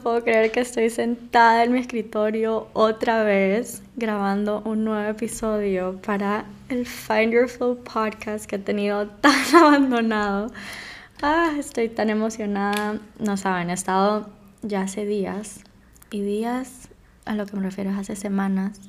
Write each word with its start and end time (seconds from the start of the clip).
puedo 0.00 0.22
creer 0.22 0.50
que 0.50 0.60
estoy 0.60 0.90
sentada 0.90 1.64
en 1.64 1.72
mi 1.72 1.80
escritorio 1.80 2.68
otra 2.72 3.22
vez 3.22 3.82
grabando 3.96 4.62
un 4.64 4.84
nuevo 4.84 5.08
episodio 5.08 6.00
para 6.04 6.46
el 6.68 6.86
Find 6.86 7.32
Your 7.32 7.48
Flow 7.48 7.76
podcast 7.84 8.46
que 8.46 8.56
he 8.56 8.58
tenido 8.58 9.08
tan 9.20 9.54
abandonado. 9.54 10.50
Ah, 11.22 11.52
estoy 11.58 11.88
tan 11.88 12.08
emocionada. 12.08 12.98
No 13.18 13.36
saben, 13.36 13.70
he 13.70 13.74
estado 13.74 14.30
ya 14.62 14.82
hace 14.82 15.04
días 15.04 15.60
y 16.10 16.22
días, 16.22 16.88
a 17.26 17.34
lo 17.34 17.46
que 17.46 17.56
me 17.56 17.62
refiero 17.62 17.90
es 17.90 17.98
hace 17.98 18.16
semanas, 18.16 18.80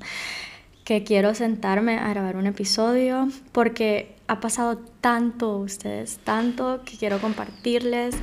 que 0.84 1.04
quiero 1.04 1.34
sentarme 1.34 1.98
a 1.98 2.08
grabar 2.08 2.36
un 2.36 2.46
episodio 2.46 3.28
porque 3.52 4.16
ha 4.28 4.40
pasado 4.40 4.78
tanto 5.00 5.58
ustedes, 5.58 6.18
tanto 6.24 6.82
que 6.84 6.96
quiero 6.96 7.20
compartirles 7.20 8.16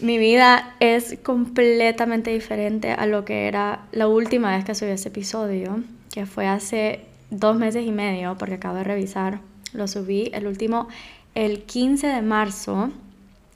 mi 0.00 0.18
vida 0.18 0.74
es 0.80 1.18
completamente 1.22 2.30
diferente 2.30 2.92
a 2.92 3.06
lo 3.06 3.24
que 3.24 3.46
era 3.46 3.86
la 3.92 4.08
última 4.08 4.56
vez 4.56 4.64
que 4.64 4.74
subí 4.74 4.90
ese 4.90 5.08
episodio, 5.08 5.82
que 6.12 6.26
fue 6.26 6.46
hace 6.46 7.00
dos 7.30 7.56
meses 7.56 7.86
y 7.86 7.92
medio, 7.92 8.36
porque 8.38 8.54
acabo 8.54 8.76
de 8.76 8.84
revisar. 8.84 9.40
Lo 9.72 9.86
subí 9.88 10.30
el 10.34 10.46
último, 10.46 10.88
el 11.34 11.62
15 11.62 12.06
de 12.06 12.22
marzo. 12.22 12.90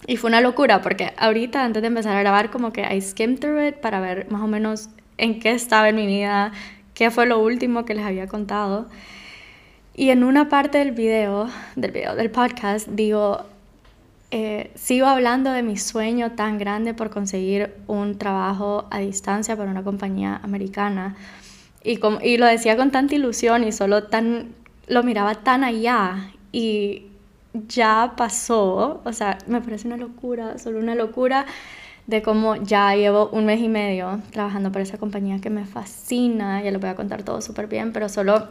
Y 0.06 0.16
fue 0.16 0.28
una 0.28 0.40
locura, 0.40 0.82
porque 0.82 1.12
ahorita 1.16 1.64
antes 1.64 1.82
de 1.82 1.88
empezar 1.88 2.16
a 2.16 2.20
grabar, 2.20 2.50
como 2.50 2.72
que 2.72 2.82
I 2.82 3.00
skimmed 3.00 3.38
through 3.38 3.68
it 3.68 3.76
para 3.76 4.00
ver 4.00 4.30
más 4.30 4.42
o 4.42 4.46
menos 4.46 4.90
en 5.16 5.40
qué 5.40 5.52
estaba 5.52 5.88
en 5.88 5.96
mi 5.96 6.06
vida, 6.06 6.52
qué 6.92 7.10
fue 7.10 7.26
lo 7.26 7.38
último 7.38 7.84
que 7.84 7.94
les 7.94 8.04
había 8.04 8.26
contado. 8.26 8.86
Y 9.96 10.10
en 10.10 10.24
una 10.24 10.48
parte 10.48 10.78
del 10.78 10.92
video, 10.92 11.48
del 11.76 11.92
video, 11.92 12.16
del 12.16 12.30
podcast, 12.30 12.88
digo, 12.88 13.46
eh, 14.36 14.72
sigo 14.74 15.06
hablando 15.06 15.52
de 15.52 15.62
mi 15.62 15.76
sueño 15.76 16.32
tan 16.32 16.58
grande 16.58 16.92
por 16.92 17.08
conseguir 17.08 17.72
un 17.86 18.18
trabajo 18.18 18.88
a 18.90 18.98
distancia 18.98 19.56
para 19.56 19.70
una 19.70 19.84
compañía 19.84 20.40
americana. 20.42 21.14
Y, 21.84 22.00
y 22.20 22.36
lo 22.36 22.46
decía 22.46 22.76
con 22.76 22.90
tanta 22.90 23.14
ilusión 23.14 23.62
y 23.62 23.70
solo 23.70 24.08
tan, 24.08 24.48
lo 24.88 25.04
miraba 25.04 25.36
tan 25.36 25.62
allá. 25.62 26.32
Y 26.50 27.06
ya 27.68 28.14
pasó, 28.16 29.02
o 29.04 29.12
sea, 29.12 29.38
me 29.46 29.60
parece 29.60 29.86
una 29.86 29.98
locura, 29.98 30.58
solo 30.58 30.80
una 30.80 30.96
locura 30.96 31.46
de 32.08 32.20
cómo 32.20 32.56
ya 32.56 32.92
llevo 32.96 33.28
un 33.28 33.46
mes 33.46 33.60
y 33.60 33.68
medio 33.68 34.20
trabajando 34.32 34.72
para 34.72 34.82
esa 34.82 34.98
compañía 34.98 35.40
que 35.40 35.48
me 35.48 35.64
fascina, 35.64 36.60
ya 36.60 36.72
lo 36.72 36.80
voy 36.80 36.90
a 36.90 36.96
contar 36.96 37.22
todo 37.22 37.40
súper 37.40 37.68
bien, 37.68 37.92
pero 37.92 38.08
solo 38.08 38.48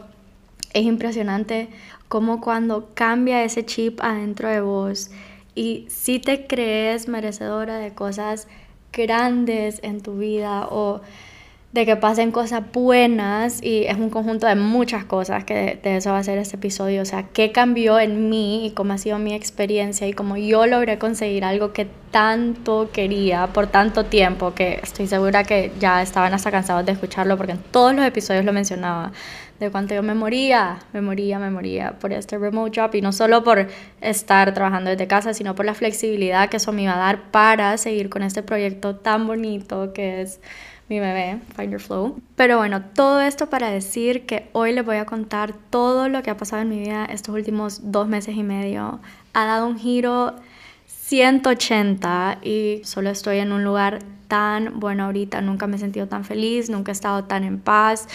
es 0.72 0.84
impresionante 0.86 1.68
cómo 2.08 2.40
cuando 2.40 2.88
cambia 2.94 3.44
ese 3.44 3.66
chip 3.66 4.00
adentro 4.00 4.48
de 4.48 4.62
vos, 4.62 5.10
y 5.54 5.86
si 5.88 6.18
te 6.18 6.46
crees 6.46 7.08
merecedora 7.08 7.78
de 7.78 7.94
cosas 7.94 8.48
grandes 8.92 9.80
en 9.82 10.00
tu 10.00 10.18
vida 10.18 10.66
o 10.70 11.00
de 11.74 11.84
que 11.86 11.96
pasen 11.96 12.30
cosas 12.30 12.62
buenas 12.72 13.60
y 13.60 13.84
es 13.86 13.96
un 13.96 14.08
conjunto 14.08 14.46
de 14.46 14.54
muchas 14.54 15.04
cosas 15.04 15.42
que 15.42 15.80
de, 15.82 15.96
eso 15.96 16.12
va 16.12 16.18
a 16.18 16.22
ser 16.22 16.38
este 16.38 16.54
episodio, 16.54 17.02
o 17.02 17.04
sea, 17.04 17.24
qué 17.32 17.50
cambió 17.50 17.98
en 17.98 18.30
mí 18.30 18.64
y 18.64 18.70
cómo 18.70 18.92
ha 18.92 18.98
sido 18.98 19.18
mi 19.18 19.34
experiencia 19.34 20.06
y 20.06 20.12
cómo 20.12 20.36
yo 20.36 20.66
logré 20.66 21.00
conseguir 21.00 21.44
algo 21.44 21.72
que 21.72 21.88
tanto 22.12 22.90
quería 22.92 23.48
por 23.48 23.66
tanto 23.66 24.04
tiempo 24.04 24.54
que 24.54 24.78
estoy 24.84 25.08
segura 25.08 25.42
que 25.42 25.72
ya 25.80 26.00
estaban 26.00 26.32
hasta 26.32 26.52
cansados 26.52 26.86
de 26.86 26.92
escucharlo 26.92 27.36
porque 27.36 27.52
en 27.52 27.62
todos 27.72 27.92
los 27.92 28.06
episodios 28.06 28.44
lo 28.44 28.52
mencionaba 28.52 29.10
de 29.60 29.70
cuánto 29.70 29.94
yo 29.94 30.02
me 30.02 30.14
moría, 30.14 30.78
me 30.92 31.00
moría, 31.00 31.38
me 31.38 31.50
moría 31.50 31.98
por 31.98 32.12
este 32.12 32.38
remote 32.38 32.80
job 32.80 32.94
y 32.94 33.00
no 33.00 33.12
solo 33.12 33.44
por 33.44 33.68
estar 34.00 34.52
trabajando 34.52 34.90
desde 34.90 35.06
casa, 35.06 35.34
sino 35.34 35.54
por 35.54 35.64
la 35.64 35.74
flexibilidad 35.74 36.48
que 36.48 36.56
eso 36.56 36.72
me 36.72 36.82
iba 36.82 36.94
a 36.94 36.98
dar 36.98 37.30
para 37.30 37.76
seguir 37.78 38.08
con 38.10 38.22
este 38.22 38.42
proyecto 38.42 38.96
tan 38.96 39.26
bonito 39.26 39.92
que 39.92 40.22
es 40.22 40.40
mi 40.88 41.00
bebé, 41.00 41.38
Find 41.56 41.70
Your 41.70 41.80
Flow. 41.80 42.20
Pero 42.36 42.58
bueno, 42.58 42.82
todo 42.82 43.20
esto 43.20 43.48
para 43.48 43.70
decir 43.70 44.26
que 44.26 44.48
hoy 44.52 44.72
les 44.72 44.84
voy 44.84 44.96
a 44.96 45.06
contar 45.06 45.54
todo 45.70 46.08
lo 46.08 46.22
que 46.22 46.30
ha 46.30 46.36
pasado 46.36 46.62
en 46.62 46.68
mi 46.68 46.78
vida 46.80 47.06
estos 47.06 47.34
últimos 47.34 47.90
dos 47.90 48.06
meses 48.06 48.36
y 48.36 48.42
medio. 48.42 49.00
Ha 49.32 49.46
dado 49.46 49.66
un 49.66 49.78
giro 49.78 50.34
180 50.86 52.38
y 52.42 52.80
solo 52.84 53.10
estoy 53.10 53.38
en 53.38 53.52
un 53.52 53.64
lugar 53.64 54.00
tan 54.28 54.78
bueno 54.78 55.04
ahorita. 55.04 55.40
Nunca 55.40 55.66
me 55.66 55.76
he 55.76 55.78
sentido 55.78 56.06
tan 56.06 56.24
feliz, 56.24 56.68
nunca 56.68 56.92
he 56.92 56.94
estado 56.94 57.24
tan 57.24 57.44
en 57.44 57.60
paz. 57.60 58.08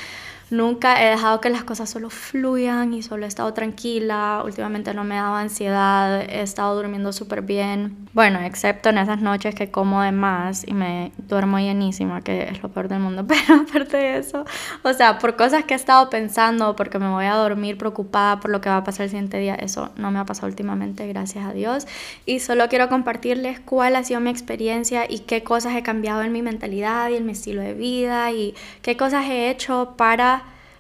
Nunca 0.50 1.04
he 1.04 1.10
dejado 1.12 1.42
que 1.42 1.50
las 1.50 1.64
cosas 1.64 1.90
solo 1.90 2.10
fluyan 2.10 2.94
y 2.94 3.04
solo 3.04 3.26
he 3.26 3.28
estado 3.28 3.54
tranquila. 3.54 4.42
Últimamente 4.44 4.94
no 4.94 5.04
me 5.04 5.18
ha 5.18 5.24
dado 5.24 5.36
ansiedad, 5.36 6.22
he 6.22 6.42
estado 6.42 6.76
durmiendo 6.76 7.14
súper 7.14 7.44
bien. 7.44 8.08
Bueno, 8.14 8.40
excepto 8.40 8.90
en 8.90 8.98
esas 8.98 9.22
noches 9.22 9.54
que 9.54 9.70
como 9.70 10.02
de 10.02 10.12
más 10.12 10.68
y 10.68 10.74
me 10.74 11.12
duermo 11.18 11.60
llenísima, 11.60 12.22
que 12.22 12.50
es 12.50 12.64
lo 12.64 12.70
peor 12.70 12.88
del 12.88 13.00
mundo. 13.00 13.26
Pero 13.28 13.62
aparte 13.62 13.98
de 13.98 14.18
eso, 14.18 14.44
o 14.82 14.94
sea, 14.94 15.20
por 15.20 15.36
cosas 15.36 15.66
que 15.66 15.76
he 15.76 15.78
estado 15.78 16.10
pensando, 16.10 16.76
porque 16.76 16.98
me 16.98 17.10
voy 17.10 17.26
a 17.26 17.36
dormir 17.36 17.78
preocupada 17.78 18.40
por 18.40 18.50
lo 18.50 18.60
que 18.60 18.70
va 18.70 18.78
a 18.78 18.84
pasar 18.84 19.04
el 19.04 19.10
siguiente 19.12 19.38
día, 19.38 19.54
eso 19.54 19.92
no 19.98 20.10
me 20.10 20.18
ha 20.18 20.26
pasado 20.26 20.48
últimamente, 20.48 21.08
gracias 21.08 21.46
a 21.46 21.54
Dios. 21.54 21.86
Y 22.26 22.40
solo 22.40 22.68
quiero 22.70 22.90
compartirles 22.90 23.60
cuál 23.60 23.96
ha 23.96 24.04
sido 24.04 24.20
mi 24.20 24.32
experiencia 24.32 25.06
y 25.08 25.20
qué 25.20 25.44
cosas 25.44 25.76
he 25.76 25.84
cambiado 25.84 26.24
en 26.24 26.32
mi 26.32 26.42
mentalidad 26.42 27.10
y 27.10 27.16
en 27.16 27.26
mi 27.28 27.34
estilo 27.34 27.62
de 27.62 27.76
vida 27.76 28.32
y 28.32 28.56
qué 28.82 28.98
cosas 28.98 29.26
he 29.26 29.52
hecho 29.52 29.94
para 29.98 30.39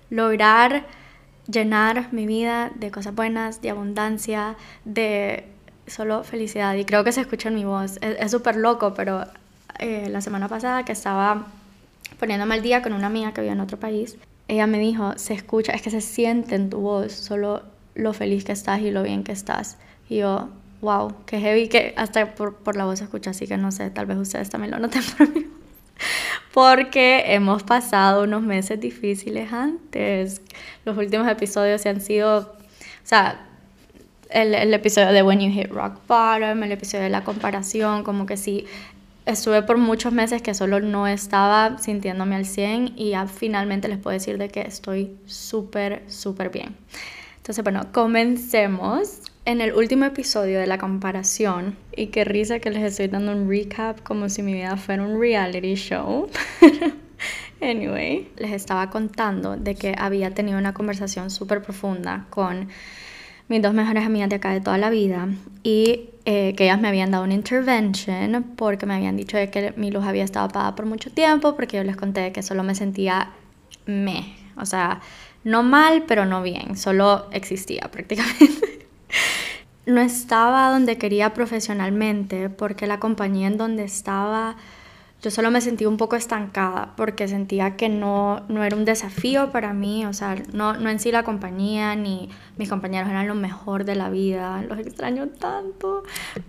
lograr 0.09 0.86
llenar 1.52 2.14
mi 2.14 2.25
vida 2.25 2.72
de 2.75 2.92
cosas 2.92 3.16
buenas, 3.16 3.62
de 3.62 3.70
abundancia, 3.72 4.56
de 4.86 5.46
solo 5.88 6.24
felicidad. 6.24 6.75
Y 6.75 6.86
creo 6.86 7.03
que 7.03 7.12
se 7.12 7.22
escucha 7.22 7.50
en 7.50 7.56
mi 7.56 7.66
voz. 7.66 7.97
Es 8.02 8.31
súper 8.31 8.56
loco, 8.56 8.94
pero 8.94 9.25
eh, 9.80 10.08
la 10.09 10.22
semana 10.22 10.47
pasada 10.47 10.86
que 10.86 10.92
estaba 10.92 11.47
poniéndome 12.20 12.56
al 12.56 12.62
día 12.62 12.81
con 12.81 12.94
una 12.94 13.08
amiga 13.08 13.34
que 13.34 13.42
vive 13.42 13.53
en 13.53 13.59
otro 13.62 13.80
país, 13.80 14.18
ella 14.47 14.68
me 14.68 14.80
dijo, 14.80 15.14
se 15.18 15.34
escucha, 15.34 15.74
es 15.74 15.81
que 15.81 15.92
se 15.92 16.02
siente 16.02 16.56
en 16.56 16.70
tu 16.70 16.80
voz 16.80 17.14
solo 17.14 17.64
lo 17.96 18.14
feliz 18.14 18.44
que 18.44 18.52
estás 18.52 18.81
y 18.81 18.91
lo 18.91 19.03
bien 19.03 19.24
que 19.24 19.31
estás. 19.31 19.78
Y 20.09 20.18
yo, 20.18 20.50
wow, 20.81 21.14
qué 21.26 21.40
heavy 21.40 21.68
que 21.68 21.94
hasta 21.97 22.36
por, 22.36 22.56
por 22.56 22.76
la 22.76 22.86
voz 22.86 23.00
se 23.00 23.06
escucha, 23.06 23.31
así 23.31 23.47
que 23.47 23.58
no 23.58 23.72
sé, 23.72 23.90
tal 23.90 24.06
vez 24.06 24.18
ustedes 24.18 24.50
también 24.50 24.72
lo 24.72 24.80
noten 24.80 25.03
por 25.18 25.34
mí 25.34 25.46
porque 26.54 27.34
hemos 27.34 27.64
pasado 27.64 28.24
unos 28.24 28.42
meses 28.42 28.80
difíciles 28.80 29.52
antes. 29.54 30.42
Los 30.86 30.98
últimos 30.98 31.28
episodios 31.28 31.82
se 31.82 31.90
han 31.90 32.02
sido, 32.02 32.40
o 32.40 33.04
sea, 33.04 33.46
el, 34.30 34.54
el, 34.54 34.74
episodio 34.74 35.12
de 35.12 35.24
When 35.24 35.40
You 35.40 35.52
Hit 35.52 35.72
Rock 35.72 36.00
Bottom, 36.08 36.64
el 36.64 36.72
episodio 36.72 37.04
de 37.06 37.09
la 37.09 37.24
comparación, 37.24 38.04
como 38.04 38.26
que 38.26 38.38
sí, 38.38 38.66
estuve 39.26 39.62
por 39.62 39.78
muchos 39.78 40.12
meses 40.12 40.42
que 40.42 40.54
solo 40.54 40.80
no 40.80 41.08
estaba 41.08 41.78
sintiéndome 41.78 42.36
al 42.36 42.46
100 42.46 42.94
y 42.96 43.12
ya 43.12 43.28
finalmente 43.28 43.88
les 43.88 43.98
puedo 43.98 44.14
decir 44.14 44.38
de 44.38 44.50
que 44.50 44.62
estoy 44.62 45.16
súper, 45.26 46.04
súper 46.08 46.50
bien. 46.50 46.76
Entonces, 47.38 47.64
bueno, 47.64 47.92
comencemos 47.92 49.22
en 49.46 49.62
el 49.62 49.74
último 49.74 50.06
episodio 50.06 50.60
de 50.60 50.68
la 50.68 50.78
comparación, 50.78 51.76
y 51.96 52.08
qué 52.08 52.24
risa 52.24 52.60
que 52.60 52.70
les 52.70 52.84
estoy 52.84 53.08
dando 53.08 53.32
un 53.32 53.50
recap 53.50 54.02
como 54.04 54.30
si 54.30 54.44
mi 54.44 54.54
vida 54.54 54.78
fuera 54.78 55.04
un 55.04 55.20
reality 55.20 55.76
show. 55.76 56.30
anyway, 57.62 58.30
les 58.38 58.52
estaba 58.52 58.90
contando 58.90 59.58
de 59.58 59.76
que 59.76 59.96
había 59.98 60.32
tenido 60.32 60.58
una 60.58 60.74
conversación 60.74 61.30
súper 61.30 61.62
profunda 61.62 62.26
con 62.30 62.70
mis 63.48 63.62
dos 63.62 63.74
mejores 63.74 64.06
amigas 64.06 64.30
de 64.30 64.36
acá 64.36 64.52
de 64.52 64.62
toda 64.62 64.78
la 64.78 64.92
vida 64.92 65.28
y 65.64 66.12
eh, 66.26 66.54
que 66.56 66.66
ellas 66.66 66.80
me 66.80 66.88
habían 66.88 67.10
dado 67.10 67.24
una 67.24 67.34
intervention 67.34 68.44
porque 68.56 68.86
me 68.86 68.94
habían 68.94 69.18
dicho 69.18 69.38
de 69.38 69.50
que 69.50 69.74
mi 69.76 69.90
luz 69.90 70.06
había 70.06 70.24
estado 70.24 70.46
apagada 70.46 70.76
por 70.76 70.86
mucho 70.86 71.12
tiempo 71.12 71.56
porque 71.56 71.78
yo 71.78 71.84
les 71.84 71.98
conté 71.98 72.32
que 72.32 72.44
solo 72.44 72.64
me 72.64 72.76
sentía 72.76 73.32
me, 73.88 74.36
o 74.56 74.68
sea, 74.68 75.02
no 75.44 75.64
mal, 75.64 76.03
pero 76.08 76.26
no 76.26 76.44
bien, 76.44 76.78
solo 76.78 77.28
existía 77.32 77.90
prácticamente 77.92 78.69
no 79.85 80.02
estaba 80.02 80.72
donde 80.72 80.97
quería 80.97 81.34
profesionalmente 81.34 82.50
porque 82.50 82.88
la 82.88 83.00
compañía 83.00 83.47
en 83.47 83.58
donde 83.58 83.84
estaba 83.84 84.56
yo 85.22 85.32
solo 85.32 85.52
me 85.52 85.59
sentía 85.59 85.90
un 85.90 85.97
poco 85.97 86.16
estancada 86.16 86.94
porque 86.96 87.28
sentía 87.28 87.76
que 87.76 87.90
no, 87.90 88.44
no 88.47 88.64
era 88.64 88.76
un 88.76 88.85
desafío 88.85 89.52
para 89.52 89.73
mí, 89.73 90.06
o 90.06 90.14
sea, 90.14 90.35
no, 90.53 90.76
no 90.76 90.90
en 90.90 91.00
sí 91.00 91.11
la 91.11 91.23
compañía 91.23 91.94
ni 91.96 92.29
mis 92.58 92.70
compañeros 92.70 93.09
eran 93.09 93.28
lo 93.28 93.35
mejor 93.35 93.84
de 93.84 93.96
la 93.96 94.09
vida, 94.09 94.61
los 94.61 94.79
extraño 94.79 95.28
tanto, 95.28 96.03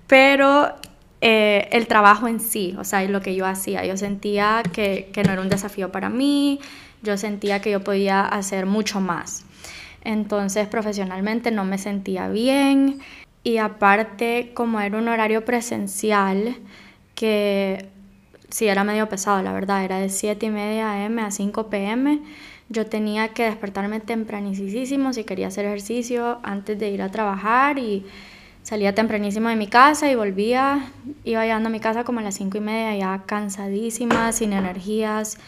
pero 0.07 0.73
eh, 1.21 1.69
el 1.73 1.89
trabajo 1.89 2.29
en 2.29 2.39
sí, 2.39 2.77
o 2.79 2.85
sea, 2.85 3.03
lo 3.03 3.21
que 3.21 3.35
yo 3.35 3.45
hacía, 3.45 3.85
yo 3.85 3.97
sentía 3.97 4.62
que, 4.73 5.11
que 5.12 5.25
no 5.25 5.33
era 5.33 5.43
un 5.43 5.49
desafío 5.49 5.91
para 5.91 6.09
mí, 6.09 6.61
yo 7.03 7.17
sentía 7.17 7.61
que 7.61 7.73
yo 7.73 7.83
podía 7.83 8.21
hacer 8.25 8.67
mucho 8.67 9.01
más. 9.01 9.45
Entonces 10.02 10.67
profesionalmente 10.69 11.50
no 11.50 11.64
me 11.64 11.79
sentía 11.79 12.29
bien 12.29 13.00
y 13.43 13.58
aparte 13.58 14.52
como 14.55 14.81
era 14.81 14.99
un 14.99 15.08
horario 15.08 15.44
presencial 15.44 16.56
que 17.14 17.88
sí 18.50 18.67
era 18.67 18.85
medio 18.85 19.08
pesado, 19.08 19.43
la 19.43 19.52
verdad, 19.52 19.85
era 19.85 19.99
de 19.99 20.08
7 20.08 20.47
y 20.47 20.50
media 20.50 21.05
am 21.05 21.19
a 21.19 21.31
5 21.31 21.69
pm. 21.70 22.20
Yo 22.69 22.87
tenía 22.87 23.29
que 23.29 23.44
despertarme 23.44 24.00
tempranísimo 24.00 25.12
si 25.12 25.25
quería 25.25 25.49
hacer 25.49 25.64
ejercicio 25.64 26.38
antes 26.43 26.79
de 26.79 26.91
ir 26.91 27.02
a 27.02 27.11
trabajar 27.11 27.79
y 27.79 28.06
salía 28.62 28.94
tempranísimo 28.94 29.49
de 29.49 29.56
mi 29.56 29.67
casa 29.67 30.11
y 30.11 30.14
volvía, 30.14 30.91
iba 31.25 31.43
llegando 31.43 31.69
a 31.69 31.73
mi 31.73 31.81
casa 31.81 32.05
como 32.05 32.20
a 32.20 32.23
las 32.23 32.37
cinco 32.37 32.58
y 32.58 32.61
media, 32.61 32.97
ya 32.97 33.23
cansadísima, 33.26 34.32
sin 34.32 34.52
energías. 34.52 35.38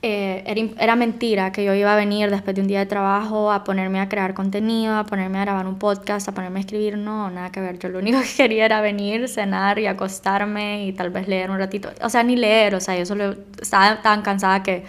Eh, 0.00 0.44
era, 0.46 0.60
era, 0.78 0.94
mentira 0.94 1.50
que 1.50 1.64
yo 1.64 1.74
iba 1.74 1.92
a 1.92 1.96
venir 1.96 2.30
después 2.30 2.54
de 2.54 2.62
un 2.62 2.68
día 2.68 2.78
de 2.78 2.86
trabajo 2.86 3.50
a 3.50 3.64
ponerme 3.64 3.98
a 3.98 4.08
crear 4.08 4.32
contenido, 4.32 4.94
a 4.94 5.04
ponerme 5.04 5.38
a 5.38 5.40
grabar 5.40 5.66
un 5.66 5.76
podcast, 5.76 6.28
a 6.28 6.32
ponerme 6.32 6.60
a 6.60 6.62
escribir, 6.62 6.96
no, 6.96 7.30
nada 7.30 7.50
que 7.50 7.60
ver. 7.60 7.80
Yo 7.80 7.88
lo 7.88 7.98
único 7.98 8.20
que 8.22 8.28
quería 8.36 8.66
era 8.66 8.80
venir, 8.80 9.28
cenar 9.28 9.80
y 9.80 9.86
acostarme 9.86 10.86
y 10.86 10.92
tal 10.92 11.10
vez 11.10 11.26
leer 11.26 11.50
un 11.50 11.58
ratito. 11.58 11.90
O 12.02 12.10
sea, 12.10 12.22
ni 12.22 12.36
leer, 12.36 12.76
o 12.76 12.80
sea, 12.80 12.96
yo 12.96 13.06
solo 13.06 13.34
estaba 13.60 14.00
tan 14.00 14.22
cansada 14.22 14.62
que 14.62 14.84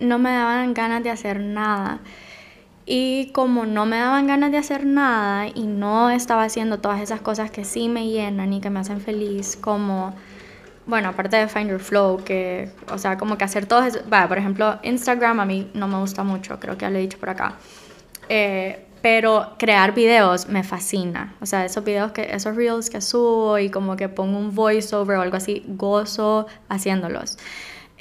no 0.00 0.18
me 0.18 0.30
daban 0.30 0.74
ganas 0.74 1.04
de 1.04 1.10
hacer 1.10 1.38
nada. 1.40 2.00
Y 2.86 3.30
como 3.32 3.66
no 3.66 3.86
me 3.86 3.98
daban 3.98 4.26
ganas 4.26 4.50
de 4.50 4.58
hacer 4.58 4.84
nada 4.84 5.46
y 5.54 5.62
no 5.62 6.10
estaba 6.10 6.42
haciendo 6.42 6.80
todas 6.80 7.00
esas 7.00 7.20
cosas 7.20 7.52
que 7.52 7.64
sí 7.64 7.88
me 7.88 8.08
llenan 8.08 8.52
y 8.52 8.60
que 8.60 8.70
me 8.70 8.80
hacen 8.80 9.00
feliz, 9.00 9.56
como 9.56 10.12
bueno, 10.86 11.08
aparte 11.08 11.36
de 11.36 11.48
Find 11.48 11.70
Your 11.70 11.80
Flow, 11.80 12.24
que, 12.24 12.70
o 12.90 12.98
sea, 12.98 13.16
como 13.16 13.36
que 13.38 13.44
hacer 13.44 13.66
todo 13.66 13.82
eso, 13.82 14.00
por 14.28 14.38
ejemplo, 14.38 14.78
Instagram 14.82 15.40
a 15.40 15.44
mí 15.44 15.70
no 15.74 15.88
me 15.88 15.98
gusta 15.98 16.22
mucho, 16.24 16.58
creo 16.58 16.76
que 16.76 16.82
ya 16.82 16.90
lo 16.90 16.98
he 16.98 17.02
dicho 17.02 17.18
por 17.18 17.30
acá, 17.30 17.54
eh, 18.28 18.86
pero 19.02 19.54
crear 19.58 19.94
videos 19.94 20.48
me 20.48 20.62
fascina, 20.62 21.34
o 21.40 21.46
sea, 21.46 21.64
esos 21.64 21.84
videos, 21.84 22.12
que, 22.12 22.34
esos 22.34 22.56
reels 22.56 22.90
que 22.90 23.00
subo 23.00 23.58
y 23.58 23.70
como 23.70 23.96
que 23.96 24.08
pongo 24.08 24.38
un 24.38 24.54
voiceover 24.54 25.18
o 25.18 25.22
algo 25.22 25.36
así, 25.36 25.64
gozo 25.68 26.46
haciéndolos. 26.68 27.38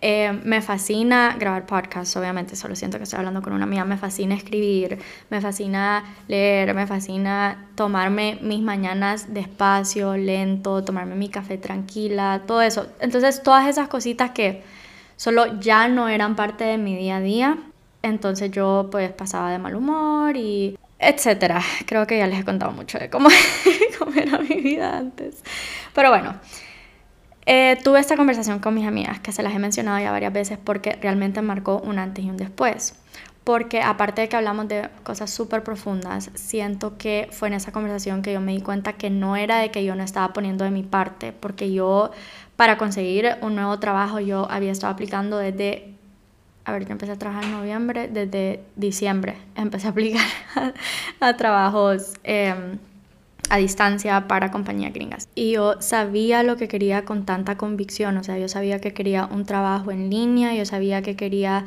Eh, 0.02 0.32
me 0.44 0.62
fascina 0.62 1.36
grabar 1.38 1.66
podcasts, 1.66 2.16
obviamente, 2.16 2.56
solo 2.56 2.76
siento 2.76 2.98
que 2.98 3.04
estoy 3.04 3.18
hablando 3.18 3.42
con 3.42 3.54
una 3.54 3.66
amiga. 3.66 3.86
Me 3.86 3.98
fascina 3.98 4.36
escribir, 4.36 5.00
me 5.30 5.42
fascina 5.42 6.04
leer, 6.28 6.74
me 6.74 6.88
fascina 6.88 7.68
tomarme 7.76 8.40
mis 8.42 8.62
mañanas 8.62 9.34
despacio, 9.34 10.16
lento, 10.16 10.84
tomarme 10.84 11.16
mi 11.16 11.30
café 11.30 11.58
tranquila, 11.58 12.44
todo 12.48 12.62
eso. 12.62 12.88
Entonces, 13.00 13.44
todas 13.44 13.68
esas 13.68 13.88
cositas 13.90 14.32
que 14.32 14.64
solo 15.18 15.60
ya 15.60 15.90
no 15.90 16.08
eran 16.08 16.36
parte 16.36 16.64
de 16.64 16.78
mi 16.78 16.96
día 16.96 17.18
a 17.18 17.22
día. 17.22 17.58
Entonces 18.02 18.52
yo 18.52 18.88
pues 18.92 19.12
pasaba 19.12 19.52
de 19.52 19.60
mal 19.60 19.76
humor 19.76 20.38
y 20.38 20.78
etcétera. 21.00 21.62
Creo 21.86 22.08
que 22.08 22.18
ya 22.18 22.28
les 22.28 22.40
he 22.40 22.46
contado 22.46 22.72
mucho 22.72 22.98
de 22.98 23.10
cómo, 23.10 23.30
cómo 24.00 24.14
era 24.14 24.38
mi 24.40 24.62
vida 24.62 24.98
antes. 24.98 25.44
Pero 25.94 26.10
bueno, 26.10 26.36
eh, 27.52 27.80
tuve 27.84 28.00
esta 28.00 28.16
conversación 28.16 28.60
con 28.60 28.76
mis 28.76 28.86
amigas, 28.86 29.20
que 29.22 29.32
se 29.32 29.42
las 29.42 29.56
he 29.56 29.58
mencionado 29.58 29.98
ya 29.98 30.12
varias 30.12 30.32
veces 30.32 30.60
porque 30.64 31.00
realmente 31.02 31.42
marcó 31.42 31.82
un 31.84 31.98
antes 31.98 32.24
y 32.24 32.30
un 32.30 32.38
después. 32.38 32.94
Porque 33.44 33.82
aparte 33.82 34.22
de 34.22 34.30
que 34.30 34.36
hablamos 34.36 34.68
de 34.68 34.88
cosas 35.02 35.32
súper 35.32 35.64
profundas, 35.64 36.30
siento 36.36 37.00
que 37.00 37.28
fue 37.32 37.48
en 37.48 37.56
esa 37.56 37.72
conversación 37.72 38.22
que 38.22 38.34
yo 38.34 38.40
me 38.40 38.52
di 38.52 38.62
cuenta 38.62 38.94
que 38.94 39.10
no 39.10 39.36
era 39.36 39.58
de 39.58 39.72
que 39.72 39.84
yo 39.84 39.96
no 39.96 40.04
estaba 40.04 40.32
poniendo 40.32 40.64
de 40.64 40.70
mi 40.70 40.84
parte, 40.84 41.32
porque 41.32 41.74
yo 41.74 42.12
para 42.56 42.78
conseguir 42.78 43.38
un 43.42 43.56
nuevo 43.56 43.80
trabajo 43.80 44.20
yo 44.20 44.46
había 44.52 44.72
estado 44.72 44.94
aplicando 44.94 45.40
desde 45.40 45.96
a 46.66 46.72
ver, 46.72 46.86
yo 46.86 46.92
empecé 46.92 47.14
a 47.14 47.18
trabajar 47.18 47.46
en 47.46 47.54
noviembre, 47.54 48.10
desde 48.10 48.64
diciembre 48.76 49.38
empecé 49.56 49.88
a 49.88 49.90
aplicar 49.90 50.28
a, 51.20 51.36
trabajos 51.36 52.14
em, 52.24 52.78
a 53.50 53.58
distancia 53.58 54.28
para 54.28 54.52
compañías 54.52 54.94
gringas. 54.94 55.30
Y 55.36 55.52
yo 55.52 55.82
sabía 55.82 56.44
lo 56.44 56.58
que 56.58 56.68
quería 56.68 57.06
con 57.06 57.26
tanta 57.26 57.58
convicción, 57.58 58.18
o 58.18 58.24
sea, 58.24 58.38
yo 58.38 58.48
sabía 58.48 58.80
que 58.80 58.94
quería 58.94 59.26
un 59.26 59.46
trabajo 59.46 59.92
en 59.92 60.10
línea, 60.10 60.54
yo 60.54 60.66
sabía 60.66 61.02
que 61.02 61.16
quería 61.16 61.66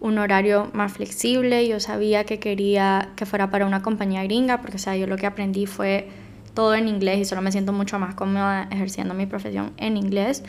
un 0.00 0.18
horario 0.18 0.70
más 0.72 0.92
flexible, 0.92 1.68
yo 1.68 1.78
sabía 1.78 2.24
que 2.24 2.38
quería 2.38 3.10
que 3.16 3.26
fuera 3.26 3.50
para 3.50 3.66
una 3.66 3.82
compañía 3.82 4.24
gringa, 4.24 4.60
porque 4.60 4.76
o 4.76 4.80
sea, 4.80 4.96
yo 4.96 5.06
lo 5.06 5.16
que 5.16 5.26
aprendí 5.26 5.66
fue 5.66 6.08
todo 6.54 6.74
en 6.74 6.88
inglés 6.88 7.18
y 7.18 7.24
solo 7.24 7.42
me 7.42 7.52
siento 7.52 7.72
mucho 7.72 7.98
más 7.98 8.14
cómoda 8.14 8.66
ejerciendo 8.70 9.14
mi 9.14 9.26
profesión 9.26 9.72
en 9.76 9.96
inglés. 9.96 10.42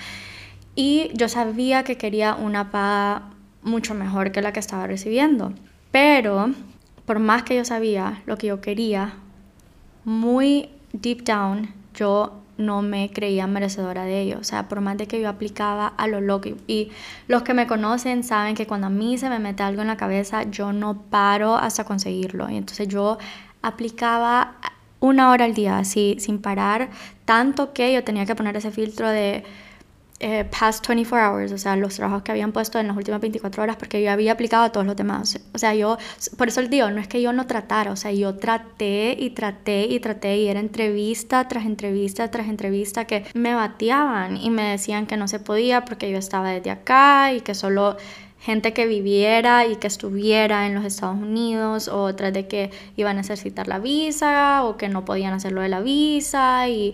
Y 0.73 1.11
yo 1.13 1.27
sabía 1.27 1.83
que 1.83 1.97
quería 1.97 2.35
una 2.35 2.71
paga 2.71 3.29
mucho 3.61 3.93
mejor 3.93 4.31
que 4.31 4.41
la 4.41 4.53
que 4.53 4.59
estaba 4.59 4.87
recibiendo. 4.87 5.53
Pero 5.91 6.51
por 7.05 7.19
más 7.19 7.43
que 7.43 7.55
yo 7.55 7.65
sabía 7.65 8.21
lo 8.25 8.37
que 8.37 8.47
yo 8.47 8.61
quería, 8.61 9.15
muy 10.03 10.69
deep 10.93 11.23
down 11.23 11.73
yo 11.93 12.41
no 12.57 12.81
me 12.81 13.11
creía 13.11 13.47
merecedora 13.47 14.03
de 14.03 14.21
ello. 14.21 14.37
O 14.39 14.43
sea, 14.43 14.67
por 14.67 14.81
más 14.81 14.97
de 14.97 15.07
que 15.07 15.19
yo 15.19 15.29
aplicaba 15.29 15.87
a 15.87 16.07
lo 16.07 16.21
loco. 16.21 16.49
Y 16.67 16.91
los 17.27 17.43
que 17.43 17.53
me 17.53 17.67
conocen 17.67 18.23
saben 18.23 18.55
que 18.55 18.67
cuando 18.67 18.87
a 18.87 18.89
mí 18.89 19.17
se 19.17 19.29
me 19.29 19.39
mete 19.39 19.63
algo 19.63 19.81
en 19.81 19.87
la 19.87 19.97
cabeza, 19.97 20.43
yo 20.43 20.71
no 20.71 21.01
paro 21.09 21.55
hasta 21.55 21.83
conseguirlo. 21.83 22.49
Y 22.49 22.57
entonces 22.57 22.87
yo 22.87 23.17
aplicaba 23.61 24.55
una 24.99 25.31
hora 25.31 25.45
al 25.45 25.53
día, 25.53 25.79
así, 25.79 26.17
sin 26.19 26.39
parar, 26.39 26.89
tanto 27.25 27.73
que 27.73 27.91
yo 27.91 28.03
tenía 28.03 28.25
que 28.25 28.35
poner 28.35 28.55
ese 28.55 28.69
filtro 28.69 29.09
de 29.09 29.43
eh, 30.23 30.45
past 30.45 30.87
24 30.87 31.33
hours, 31.33 31.51
o 31.51 31.57
sea, 31.57 31.75
los 31.75 31.95
trabajos 31.95 32.21
que 32.21 32.31
habían 32.31 32.51
puesto 32.51 32.77
en 32.77 32.87
las 32.87 32.95
últimas 32.95 33.19
24 33.21 33.63
horas, 33.63 33.75
porque 33.75 34.03
yo 34.03 34.11
había 34.11 34.33
aplicado 34.33 34.63
a 34.63 34.71
todos 34.71 34.85
los 34.85 34.95
demás. 34.95 35.39
O 35.51 35.57
sea, 35.57 35.73
yo, 35.73 35.97
por 36.37 36.47
eso 36.47 36.59
el 36.59 36.69
digo, 36.69 36.91
no 36.91 37.01
es 37.01 37.07
que 37.07 37.23
yo 37.23 37.33
no 37.33 37.47
tratara, 37.47 37.91
o 37.91 37.95
sea, 37.95 38.11
yo 38.11 38.35
traté 38.35 39.17
y 39.19 39.31
traté 39.31 39.87
y 39.89 39.99
traté 39.99 40.37
y 40.37 40.47
era 40.47 40.59
entrevista 40.59 41.47
tras 41.47 41.65
entrevista 41.65 42.29
tras 42.29 42.47
entrevista 42.47 43.05
que 43.05 43.25
me 43.33 43.55
bateaban 43.55 44.37
y 44.37 44.51
me 44.51 44.61
decían 44.63 45.07
que 45.07 45.17
no 45.17 45.27
se 45.27 45.39
podía 45.39 45.85
porque 45.85 46.11
yo 46.11 46.19
estaba 46.19 46.51
desde 46.51 46.69
acá 46.69 47.33
y 47.33 47.41
que 47.41 47.55
solo 47.55 47.97
gente 48.39 48.73
que 48.73 48.85
viviera 48.85 49.65
y 49.65 49.77
que 49.77 49.87
estuviera 49.87 50.67
en 50.67 50.75
los 50.75 50.85
Estados 50.85 51.17
Unidos 51.17 51.87
o 51.87 52.03
otras 52.03 52.31
de 52.31 52.47
que 52.47 52.69
iban 52.95 53.17
a 53.17 53.21
necesitar 53.21 53.67
la 53.67 53.79
visa 53.79 54.63
o 54.65 54.77
que 54.77 54.87
no 54.87 55.03
podían 55.03 55.33
hacerlo 55.33 55.61
de 55.61 55.69
la 55.69 55.81
visa 55.81 56.67
y 56.67 56.93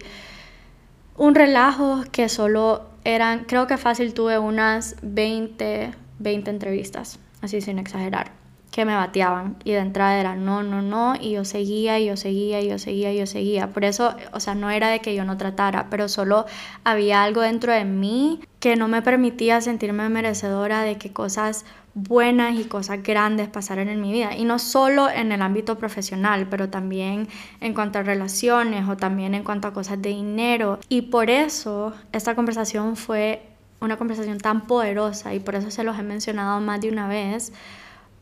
un 1.17 1.35
relajo 1.35 2.03
que 2.11 2.29
solo 2.29 2.83
eran, 3.07 3.45
creo 3.45 3.67
que 3.67 3.77
fácil 3.77 4.13
tuve 4.13 4.37
unas 4.37 4.97
20, 5.01 5.93
20 6.19 6.51
entrevistas, 6.51 7.19
así 7.41 7.61
sin 7.61 7.79
exagerar, 7.79 8.33
que 8.77 8.85
me 8.85 8.93
bateaban 8.93 9.55
y 9.63 9.71
de 9.71 9.79
entrada 9.79 10.19
era 10.19 10.35
no, 10.35 10.61
no, 10.61 10.83
no, 10.83 11.15
y 11.19 11.31
yo 11.31 11.45
seguía, 11.45 11.97
y 11.97 12.05
yo 12.05 12.15
seguía, 12.15 12.61
y 12.61 12.69
yo 12.69 12.77
seguía, 12.77 13.11
y 13.11 13.17
yo 13.17 13.25
seguía. 13.25 13.73
Por 13.73 13.83
eso, 13.83 14.13
o 14.33 14.39
sea, 14.39 14.53
no 14.53 14.69
era 14.69 14.89
de 14.89 14.99
que 14.99 15.15
yo 15.15 15.25
no 15.25 15.35
tratara, 15.35 15.87
pero 15.89 16.07
solo 16.07 16.45
había 16.83 17.23
algo 17.23 17.41
dentro 17.41 17.73
de 17.73 17.85
mí 17.85 18.39
que 18.59 18.75
no 18.75 18.87
me 18.87 19.01
permitía 19.01 19.61
sentirme 19.61 20.07
merecedora 20.09 20.83
de 20.83 20.99
que 20.99 21.11
cosas 21.11 21.65
buenas 21.95 22.59
y 22.59 22.65
cosas 22.65 23.01
grandes 23.01 23.47
pasaran 23.47 23.89
en 23.89 23.99
mi 23.99 24.11
vida. 24.11 24.35
Y 24.35 24.45
no 24.45 24.59
solo 24.59 25.09
en 25.09 25.31
el 25.31 25.41
ámbito 25.41 25.79
profesional, 25.79 26.45
pero 26.47 26.69
también 26.69 27.29
en 27.61 27.73
cuanto 27.73 27.97
a 27.97 28.03
relaciones 28.03 28.87
o 28.87 28.95
también 28.95 29.33
en 29.33 29.43
cuanto 29.43 29.67
a 29.67 29.73
cosas 29.73 29.99
de 30.03 30.09
dinero. 30.09 30.77
Y 30.87 31.01
por 31.01 31.31
eso 31.31 31.93
esta 32.11 32.35
conversación 32.35 32.95
fue 32.95 33.41
una 33.79 33.97
conversación 33.97 34.37
tan 34.37 34.67
poderosa 34.67 35.33
y 35.33 35.39
por 35.39 35.55
eso 35.55 35.71
se 35.71 35.83
los 35.83 35.97
he 35.97 36.03
mencionado 36.03 36.61
más 36.61 36.79
de 36.79 36.89
una 36.89 37.07
vez, 37.07 37.53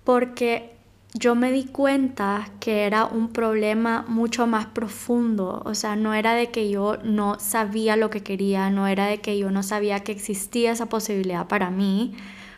porque 0.05 0.75
yo 1.13 1.35
me 1.35 1.51
di 1.51 1.65
cuenta 1.65 2.49
que 2.59 2.83
era 2.85 3.05
un 3.05 3.29
problema 3.29 4.05
mucho 4.07 4.47
más 4.47 4.65
profundo, 4.67 5.61
o 5.65 5.73
sea, 5.73 5.95
no 5.95 6.13
era 6.13 6.33
de 6.33 6.51
que 6.51 6.69
yo 6.69 6.97
no 7.03 7.39
sabía 7.39 7.95
lo 7.95 8.09
que 8.09 8.21
quería, 8.21 8.69
no 8.69 8.87
era 8.87 9.07
de 9.07 9.19
que 9.19 9.37
yo 9.37 9.49
no 9.49 9.63
sabía 9.63 10.01
que 10.01 10.11
existía 10.11 10.71
esa 10.71 10.87
posibilidad 10.87 11.47
para 11.47 11.69
mí, 11.69 12.13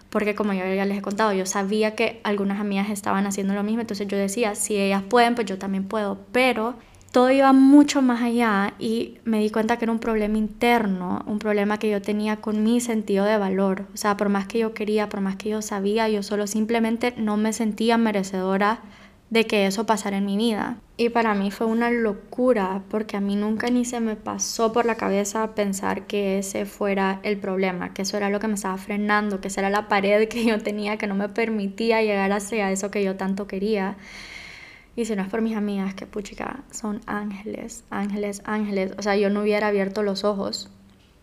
porque 0.10 0.36
como 0.36 0.54
yo 0.54 0.66
ya 0.74 0.86
les 0.86 0.98
he 0.98 1.02
contado, 1.02 1.34
yo 1.34 1.46
sabía 1.46 1.96
que 1.96 2.20
algunas 2.24 2.60
amigas 2.60 2.90
estaban 2.90 3.28
haciendo 3.28 3.54
lo 3.54 3.64
mismo, 3.64 3.82
entonces 3.82 4.08
yo 4.08 4.18
decía, 4.18 4.56
si 4.56 4.76
ellas 4.78 5.04
pueden, 5.04 5.36
pues 5.36 5.46
yo 5.46 5.58
también 5.58 5.84
puedo, 5.88 6.18
pero 6.32 6.76
todo 7.18 7.32
iba 7.32 7.52
mucho 7.52 8.04
más 8.04 8.22
allá 8.22 8.76
y 8.78 9.18
me 9.26 9.40
di 9.40 9.50
cuenta 9.50 9.78
que 9.78 9.86
era 9.86 9.92
un 9.92 9.98
problema 9.98 10.38
interno, 10.38 11.24
un 11.26 11.40
problema 11.40 11.80
que 11.80 11.90
yo 11.90 12.00
tenía 12.00 12.36
con 12.36 12.64
mi 12.64 12.80
sentido 12.80 13.26
de 13.26 13.40
valor, 13.40 13.88
o 13.92 13.98
sea, 13.98 14.16
por 14.18 14.30
más 14.30 14.46
que 14.46 14.60
yo 14.60 14.76
quería, 14.76 15.10
por 15.10 15.22
más 15.22 15.36
que 15.36 15.50
yo 15.50 15.64
sabía, 15.64 16.08
yo 16.10 16.22
solo 16.22 16.46
simplemente 16.46 17.16
no 17.18 17.36
me 17.36 17.54
sentía 17.54 17.98
merecedora 17.98 18.82
de 19.32 19.48
que 19.48 19.66
eso 19.66 19.88
pasara 19.88 20.18
en 20.18 20.28
mi 20.28 20.38
vida. 20.38 20.78
Y 20.96 21.10
para 21.10 21.34
mí 21.34 21.50
fue 21.50 21.66
una 21.66 21.90
locura 21.90 22.84
porque 22.88 23.18
a 23.18 23.20
mí 23.20 23.36
nunca 23.36 23.72
ni 23.72 23.84
se 23.84 24.00
me 24.00 24.16
pasó 24.16 24.72
por 24.72 24.86
la 24.86 24.94
cabeza 24.94 25.56
pensar 25.56 26.06
que 26.06 26.38
ese 26.38 26.66
fuera 26.68 27.20
el 27.24 27.40
problema, 27.40 27.96
que 27.96 28.04
eso 28.04 28.16
era 28.16 28.30
lo 28.30 28.40
que 28.40 28.48
me 28.48 28.54
estaba 28.54 28.78
frenando, 28.78 29.42
que 29.42 29.48
esa 29.48 29.62
era 29.62 29.72
la 29.72 29.88
pared 29.88 30.28
que 30.28 30.46
yo 30.46 30.60
tenía 30.62 30.98
que 30.98 31.08
no 31.08 31.16
me 31.16 31.30
permitía 31.30 32.04
llegar 32.04 32.32
hacia 32.32 32.72
eso 32.72 32.92
que 32.92 33.04
yo 33.04 33.16
tanto 33.16 33.48
quería. 33.48 33.98
Y 34.98 35.06
si 35.06 35.16
no 35.16 35.22
es 35.22 35.30
por 35.30 35.42
mis 35.42 35.56
amigas, 35.56 35.94
que 35.94 36.06
puchica, 36.06 36.64
son 36.72 37.00
ángeles, 37.06 37.86
ángeles, 37.90 38.42
ángeles. 38.44 38.92
O 38.98 39.02
sea, 39.02 39.16
yo 39.16 39.30
no 39.30 39.44
hubiera 39.44 39.68
abierto 39.68 40.04
los 40.04 40.26
ojos 40.26 40.70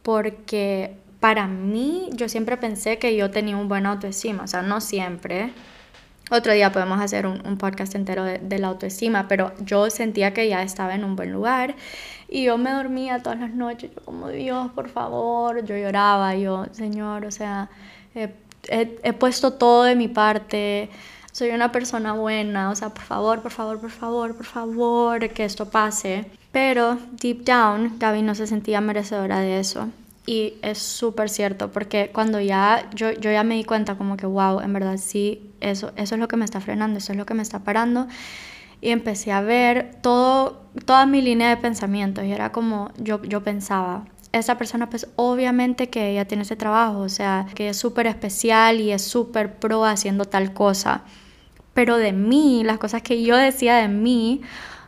porque 0.02 0.96
para 1.20 1.46
mí 1.46 2.08
yo 2.12 2.30
siempre 2.30 2.56
pensé 2.56 2.98
que 2.98 3.16
yo 3.16 3.30
tenía 3.30 3.56
un 3.56 3.68
buen 3.68 3.84
autoestima, 3.84 4.44
o 4.44 4.46
sea, 4.46 4.62
no 4.62 4.80
siempre, 4.80 5.52
otro 6.30 6.54
día 6.54 6.72
podemos 6.72 7.00
hacer 7.00 7.26
un, 7.26 7.58
podcast 7.58 7.94
entero 7.94 8.24
de, 8.24 8.58
la 8.58 8.68
autoestima, 8.68 9.28
pero 9.28 9.52
yo 9.60 9.90
sentía 9.90 10.32
que 10.32 10.48
ya 10.48 10.62
estaba 10.62 10.94
en 10.94 11.04
un 11.04 11.16
buen 11.16 11.32
lugar. 11.32 11.74
Y 12.28 12.44
yo 12.44 12.56
me 12.56 12.70
dormía 12.70 13.22
todas 13.22 13.38
las 13.38 13.50
noches, 13.50 13.90
yo 13.94 14.02
como 14.02 14.28
Dios, 14.30 14.70
por 14.72 14.88
favor, 14.88 15.64
yo 15.64 15.76
lloraba, 15.76 16.34
yo, 16.34 16.64
Señor, 16.72 17.26
o 17.26 17.30
sea, 17.30 17.68
he, 18.14 19.12
puesto 19.12 19.52
todo 19.52 19.84
de 19.84 19.96
mi 19.96 20.08
parte, 20.08 20.88
soy 21.34 21.50
una 21.50 21.72
persona 21.72 22.12
buena, 22.12 22.70
o 22.70 22.76
sea, 22.76 22.90
por 22.90 23.02
favor, 23.02 23.42
por 23.42 23.50
favor, 23.50 23.80
por 23.80 23.90
favor, 23.90 24.36
por 24.36 24.46
favor, 24.46 25.28
que 25.30 25.44
esto 25.44 25.68
pase. 25.68 26.26
Pero 26.52 26.96
deep 27.20 27.44
down, 27.44 27.98
Gaby 27.98 28.22
no 28.22 28.36
se 28.36 28.46
sentía 28.46 28.80
merecedora 28.80 29.40
de 29.40 29.58
eso. 29.58 29.88
Y 30.26 30.54
es 30.62 30.78
súper 30.78 31.28
cierto, 31.28 31.72
porque 31.72 32.12
cuando 32.14 32.38
ya 32.38 32.88
yo, 32.94 33.10
yo 33.10 33.32
ya 33.32 33.42
me 33.42 33.56
di 33.56 33.64
cuenta 33.64 33.96
como 33.96 34.16
que, 34.16 34.26
wow, 34.26 34.60
en 34.60 34.72
verdad 34.72 34.96
sí, 34.96 35.50
eso, 35.60 35.90
eso 35.96 36.14
es 36.14 36.20
lo 36.20 36.28
que 36.28 36.36
me 36.36 36.44
está 36.44 36.60
frenando, 36.60 36.98
eso 36.98 37.10
es 37.10 37.18
lo 37.18 37.26
que 37.26 37.34
me 37.34 37.42
está 37.42 37.58
parando. 37.64 38.06
Y 38.80 38.90
empecé 38.90 39.32
a 39.32 39.40
ver 39.40 39.96
todo, 40.02 40.62
toda 40.86 41.04
mi 41.04 41.20
línea 41.20 41.48
de 41.48 41.56
pensamientos 41.56 42.24
y 42.24 42.30
era 42.30 42.52
como 42.52 42.92
yo, 42.96 43.20
yo 43.24 43.42
pensaba, 43.42 44.04
esa 44.30 44.56
persona 44.56 44.88
pues 44.88 45.08
obviamente 45.16 45.90
que 45.90 46.10
ella 46.10 46.26
tiene 46.26 46.44
ese 46.44 46.54
trabajo, 46.54 47.00
o 47.00 47.08
sea, 47.08 47.46
que 47.56 47.70
es 47.70 47.76
súper 47.76 48.06
especial 48.06 48.80
y 48.80 48.92
es 48.92 49.02
súper 49.02 49.56
pro 49.56 49.84
haciendo 49.84 50.26
tal 50.26 50.52
cosa. 50.52 51.02
Pero 51.74 51.96
de 51.96 52.12
mí, 52.12 52.62
las 52.64 52.78
cosas 52.78 53.02
que 53.02 53.22
yo 53.22 53.36
decía 53.36 53.76
de 53.76 53.88
mí, 53.88 54.42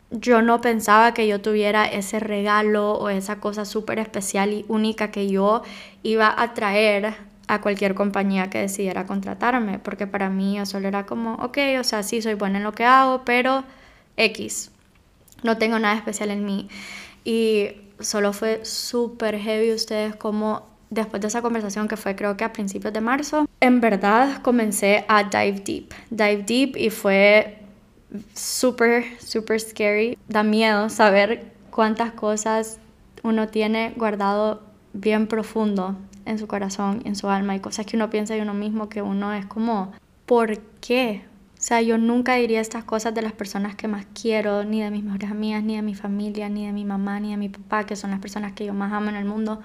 yo 0.09 0.41
no 0.41 0.61
pensaba 0.61 1.13
que 1.13 1.27
yo 1.27 1.41
tuviera 1.41 1.85
ese 1.85 2.19
regalo 2.19 2.93
o 2.93 3.09
esa 3.09 3.39
cosa 3.39 3.65
súper 3.65 3.99
especial 3.99 4.53
y 4.53 4.65
única 4.67 5.11
que 5.11 5.29
yo 5.29 5.63
iba 6.03 6.33
a 6.41 6.53
traer 6.53 7.15
a 7.47 7.61
cualquier 7.61 7.95
compañía 7.95 8.49
que 8.49 8.59
decidiera 8.59 9.05
contratarme, 9.05 9.79
porque 9.79 10.07
para 10.07 10.29
mí 10.29 10.59
eso 10.59 10.77
era 10.79 11.05
como, 11.05 11.35
ok, 11.35 11.57
o 11.79 11.83
sea, 11.83 12.03
sí 12.03 12.21
soy 12.21 12.33
buena 12.33 12.57
en 12.57 12.63
lo 12.63 12.73
que 12.73 12.85
hago, 12.85 13.23
pero 13.25 13.63
X, 14.17 14.71
no 15.43 15.57
tengo 15.57 15.79
nada 15.79 15.95
especial 15.95 16.31
en 16.31 16.45
mí. 16.45 16.67
Y 17.23 17.71
solo 17.99 18.33
fue 18.33 18.65
súper 18.65 19.39
heavy 19.39 19.73
ustedes 19.73 20.15
como 20.15 20.76
después 20.89 21.21
de 21.21 21.27
esa 21.27 21.41
conversación 21.41 21.87
que 21.87 21.97
fue 21.97 22.15
creo 22.15 22.37
que 22.37 22.43
a 22.43 22.53
principios 22.53 22.93
de 22.93 23.01
marzo, 23.01 23.47
en 23.59 23.81
verdad 23.81 24.41
comencé 24.41 25.05
a 25.07 25.23
dive 25.23 25.61
deep, 25.65 25.93
dive 26.09 26.43
deep 26.43 26.77
y 26.77 26.89
fue 26.89 27.59
súper, 28.33 29.05
súper 29.19 29.59
scary. 29.59 30.17
Da 30.27 30.43
miedo 30.43 30.89
saber 30.89 31.51
cuántas 31.71 32.11
cosas 32.11 32.79
uno 33.23 33.47
tiene 33.47 33.93
guardado 33.95 34.61
bien 34.93 35.27
profundo 35.27 35.95
en 36.25 36.39
su 36.39 36.47
corazón, 36.47 37.01
en 37.05 37.15
su 37.15 37.29
alma, 37.29 37.55
y 37.55 37.59
cosas 37.59 37.85
que 37.85 37.95
uno 37.95 38.09
piensa 38.09 38.33
de 38.33 38.41
uno 38.41 38.53
mismo 38.53 38.89
que 38.89 39.01
uno 39.01 39.33
es 39.33 39.45
como, 39.45 39.93
¿por 40.25 40.59
qué? 40.81 41.23
O 41.53 41.61
sea, 41.61 41.81
yo 41.81 41.97
nunca 41.97 42.35
diría 42.35 42.61
estas 42.61 42.83
cosas 42.83 43.15
de 43.15 43.21
las 43.21 43.33
personas 43.33 43.75
que 43.75 43.87
más 43.87 44.05
quiero, 44.19 44.63
ni 44.63 44.81
de 44.81 44.91
mis 44.91 45.03
mejores 45.03 45.31
amigas, 45.31 45.63
ni 45.63 45.75
de 45.75 45.81
mi 45.81 45.95
familia, 45.95 46.49
ni 46.49 46.65
de 46.65 46.73
mi 46.73 46.85
mamá, 46.85 47.19
ni 47.19 47.31
de 47.31 47.37
mi 47.37 47.49
papá, 47.49 47.85
que 47.85 47.95
son 47.95 48.11
las 48.11 48.19
personas 48.19 48.53
que 48.53 48.65
yo 48.65 48.73
más 48.73 48.91
amo 48.93 49.09
en 49.09 49.15
el 49.15 49.25
mundo. 49.25 49.61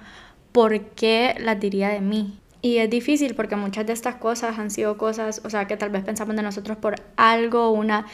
¿Por 0.53 0.79
qué 0.91 1.35
las 1.39 1.59
diría 1.59 1.89
de 1.89 1.99
mí? 1.99 2.39
Y 2.61 2.77
es 2.77 2.89
difícil 2.89 3.35
porque 3.35 3.57
muchas 3.57 3.85
de 3.85 3.91
estas 3.91 4.15
cosas 4.15 4.57
han 4.57 4.71
sido 4.71 4.97
cosas, 4.97 5.41
o 5.43 5.49
sea, 5.49 5.67
que 5.67 5.75
tal 5.75 5.89
vez 5.89 6.03
pensamos 6.05 6.35
de 6.37 6.43
nosotros 6.43 6.77
por 6.77 6.95
algo, 7.17 7.71
una 7.71 8.05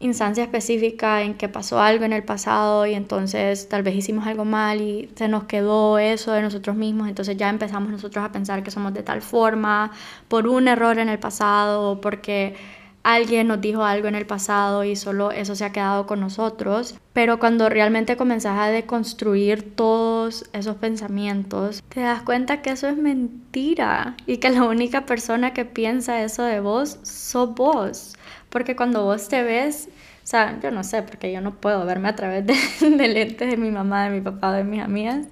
instancia 0.00 0.44
específica 0.44 1.22
en 1.22 1.34
que 1.34 1.48
pasó 1.48 1.80
algo 1.80 2.04
en 2.04 2.12
el 2.12 2.22
pasado 2.22 2.84
y 2.84 2.94
entonces 2.94 3.68
tal 3.68 3.82
vez 3.82 3.94
hicimos 3.94 4.26
algo 4.26 4.44
mal 4.44 4.80
y 4.80 5.08
se 5.14 5.28
nos 5.28 5.44
quedó 5.44 5.98
eso 5.98 6.32
de 6.32 6.42
nosotros 6.42 6.76
mismos, 6.76 7.08
entonces 7.08 7.36
ya 7.36 7.48
empezamos 7.48 7.90
nosotros 7.90 8.24
a 8.24 8.32
pensar 8.32 8.62
que 8.62 8.70
somos 8.70 8.92
de 8.92 9.02
tal 9.02 9.22
forma 9.22 9.92
por 10.28 10.48
un 10.48 10.68
error 10.68 10.98
en 10.98 11.08
el 11.08 11.18
pasado 11.18 11.92
o 11.92 12.00
porque 12.00 12.56
alguien 13.04 13.46
nos 13.46 13.60
dijo 13.60 13.84
algo 13.84 14.08
en 14.08 14.14
el 14.16 14.26
pasado 14.26 14.82
y 14.82 14.96
solo 14.96 15.30
eso 15.30 15.54
se 15.54 15.64
ha 15.64 15.72
quedado 15.72 16.06
con 16.06 16.20
nosotros. 16.20 16.98
Pero 17.12 17.38
cuando 17.38 17.68
realmente 17.68 18.16
comenzás 18.16 18.58
a 18.58 18.68
deconstruir 18.68 19.76
todos 19.76 20.46
esos 20.52 20.76
pensamientos, 20.76 21.84
te 21.90 22.00
das 22.00 22.22
cuenta 22.22 22.62
que 22.62 22.70
eso 22.70 22.88
es 22.88 22.96
mentira 22.96 24.16
y 24.26 24.38
que 24.38 24.50
la 24.50 24.64
única 24.64 25.06
persona 25.06 25.52
que 25.52 25.64
piensa 25.64 26.24
eso 26.24 26.42
de 26.42 26.60
vos 26.60 26.98
sos 27.02 27.54
vos. 27.54 28.14
Porque 28.48 28.74
cuando 28.74 29.04
vos 29.04 29.28
te 29.28 29.42
ves, 29.42 29.88
o 30.24 30.26
sea, 30.26 30.58
yo 30.62 30.70
no 30.70 30.82
sé, 30.82 31.02
porque 31.02 31.30
yo 31.30 31.42
no 31.42 31.54
puedo 31.54 31.84
verme 31.84 32.08
a 32.08 32.16
través 32.16 32.46
de, 32.46 32.54
de 32.96 33.08
lentes 33.08 33.50
de 33.50 33.56
mi 33.58 33.70
mamá, 33.70 34.04
de 34.04 34.10
mi 34.10 34.22
papá, 34.22 34.54
de 34.54 34.64
mis 34.64 34.80
amigas. 34.80 35.26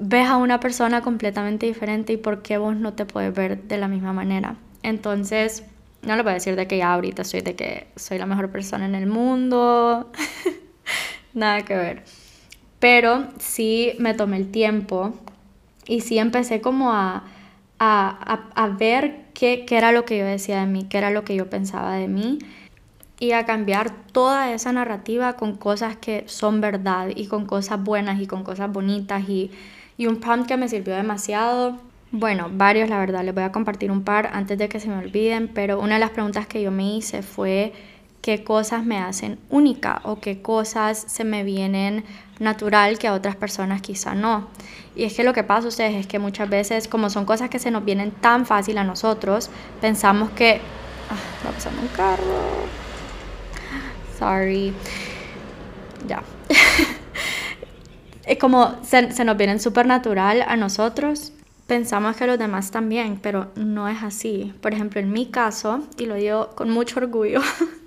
Ves 0.00 0.26
a 0.26 0.38
una 0.38 0.58
persona 0.58 1.02
completamente 1.02 1.66
diferente 1.66 2.12
y 2.12 2.16
por 2.16 2.42
qué 2.42 2.58
vos 2.58 2.74
no 2.74 2.94
te 2.94 3.06
puedes 3.06 3.32
ver 3.32 3.62
de 3.62 3.78
la 3.78 3.86
misma 3.86 4.12
manera. 4.12 4.56
Entonces, 4.82 5.62
no 6.02 6.16
lo 6.16 6.22
puedo 6.22 6.34
decir 6.34 6.56
de 6.56 6.66
que 6.66 6.78
ya 6.78 6.92
ahorita 6.92 7.24
soy 7.24 7.40
de 7.40 7.54
que 7.54 7.86
soy 7.96 8.18
la 8.18 8.26
mejor 8.26 8.50
persona 8.50 8.86
en 8.86 8.94
el 8.94 9.06
mundo. 9.06 10.10
Nada 11.34 11.62
que 11.62 11.76
ver. 11.76 12.04
Pero 12.78 13.28
sí 13.38 13.94
me 13.98 14.14
tomé 14.14 14.36
el 14.36 14.50
tiempo 14.50 15.14
y 15.86 16.00
sí 16.00 16.18
empecé 16.18 16.60
como 16.60 16.92
a 16.92 17.24
a, 17.84 18.76
ver 18.78 19.24
qué, 19.34 19.64
qué, 19.66 19.76
era 19.76 19.92
lo 19.92 20.04
que 20.04 20.18
yo 20.18 20.24
decía 20.24 20.60
de 20.60 20.66
mí, 20.66 20.84
qué 20.88 20.98
era 20.98 21.10
lo 21.10 21.24
que 21.24 21.34
yo 21.34 21.50
pensaba 21.50 21.94
de 21.94 22.06
mí 22.06 22.38
y 23.18 23.32
a 23.32 23.44
cambiar 23.44 23.90
toda 24.12 24.52
esa 24.52 24.72
narrativa 24.72 25.34
con 25.34 25.56
cosas 25.56 25.96
que 25.96 26.24
son 26.26 26.60
verdad 26.60 27.08
y 27.14 27.26
con 27.26 27.46
cosas 27.46 27.82
buenas 27.82 28.20
y 28.20 28.26
con 28.26 28.44
cosas 28.44 28.72
bonitas 28.72 29.28
y, 29.28 29.50
y 29.96 30.06
un 30.06 30.16
prompt 30.16 30.46
que 30.46 30.56
me 30.56 30.68
sirvió 30.68 30.94
demasiado. 30.94 31.78
Bueno, 32.14 32.50
varios 32.52 32.90
la 32.90 32.98
verdad, 32.98 33.24
les 33.24 33.34
voy 33.34 33.42
a 33.42 33.52
compartir 33.52 33.90
un 33.90 34.04
par 34.04 34.28
antes 34.34 34.58
de 34.58 34.68
que 34.68 34.78
se 34.80 34.88
me 34.88 34.98
olviden, 34.98 35.48
pero 35.48 35.80
una 35.80 35.94
de 35.94 36.00
las 36.00 36.10
preguntas 36.10 36.46
que 36.46 36.60
yo 36.60 36.70
me 36.70 36.94
hice 36.94 37.22
fue 37.22 37.72
qué 38.20 38.44
cosas 38.44 38.84
me 38.84 38.98
hacen 38.98 39.38
única 39.48 40.02
o 40.04 40.20
qué 40.20 40.42
cosas 40.42 41.02
se 41.08 41.24
me 41.24 41.42
vienen 41.42 42.04
natural 42.38 42.98
que 42.98 43.08
a 43.08 43.14
otras 43.14 43.34
personas 43.36 43.80
quizá 43.80 44.14
no. 44.14 44.48
Y 44.94 45.04
es 45.04 45.14
que 45.14 45.24
lo 45.24 45.32
que 45.32 45.42
pasa 45.42 45.68
ustedes 45.68 45.94
es 45.94 46.06
que 46.06 46.18
muchas 46.18 46.50
veces, 46.50 46.86
como 46.86 47.08
son 47.08 47.24
cosas 47.24 47.48
que 47.48 47.58
se 47.58 47.70
nos 47.70 47.82
vienen 47.82 48.10
tan 48.10 48.44
fácil 48.44 48.76
a 48.76 48.84
nosotros, 48.84 49.48
pensamos 49.80 50.30
que... 50.32 50.60
Ah, 51.10 51.46
va 51.48 51.50
pasando 51.52 51.80
un 51.80 51.88
carro. 51.88 52.66
Sorry. 54.18 54.74
Ya. 56.06 56.22
es 58.26 58.38
como 58.38 58.76
se, 58.82 59.12
se 59.12 59.24
nos 59.24 59.38
vienen 59.38 59.60
súper 59.60 59.86
natural 59.86 60.44
a 60.46 60.56
nosotros. 60.56 61.32
Pensamos 61.72 62.16
que 62.16 62.26
los 62.26 62.38
demás 62.38 62.70
también, 62.70 63.18
pero 63.22 63.50
no 63.56 63.88
es 63.88 64.02
así. 64.02 64.52
Por 64.60 64.74
ejemplo, 64.74 65.00
en 65.00 65.10
mi 65.10 65.30
caso, 65.30 65.80
y 65.96 66.04
lo 66.04 66.16
digo 66.16 66.50
con 66.54 66.68
mucho 66.68 67.00
orgullo, 67.00 67.40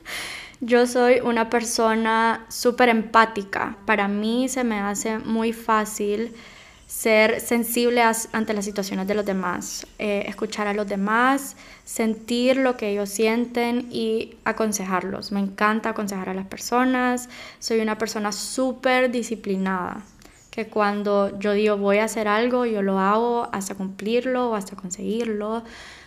Yo 0.60 0.88
soy 0.88 1.20
una 1.20 1.52
persona 1.52 2.48
súper 2.50 2.90
empática. 2.90 3.78
Para 3.86 4.08
mí 4.08 4.50
se 4.50 4.64
me 4.64 4.80
hace 4.80 5.20
muy 5.20 5.54
fácil 5.54 6.34
ser 6.88 7.40
sensible 7.42 8.02
ante 8.02 8.56
las 8.56 8.66
situaciones 8.66 9.06
de 9.06 9.14
los 9.14 9.24
demás, 9.24 9.86
eh, 10.00 10.24
escuchar 10.28 10.66
a 10.66 10.74
los 10.74 10.88
demás, 10.88 11.56
sentir 11.84 12.58
lo 12.58 12.78
que 12.78 12.90
ellos 12.90 13.10
sienten 13.10 13.88
y 13.92 14.38
aconsejarlos. 14.46 15.32
Me 15.32 15.42
encanta 15.42 15.90
aconsejar 15.90 16.30
a 16.30 16.34
las 16.34 16.48
personas. 16.48 17.30
Soy 17.60 17.82
una 17.82 18.00
persona 18.00 18.32
súper 18.32 19.12
disciplinada, 19.12 20.02
que 20.56 20.68
cuando 20.68 21.38
yo 21.40 21.52
digo 21.52 21.78
voy 21.78 21.98
a 21.98 22.06
hacer 22.06 22.30
algo, 22.30 22.66
yo 22.66 22.82
lo 22.82 22.98
hago 22.98 23.50
hasta 23.52 23.76
cumplirlo 23.76 24.52
o 24.52 24.56
hasta 24.56 24.76
conseguirlo 24.76 25.64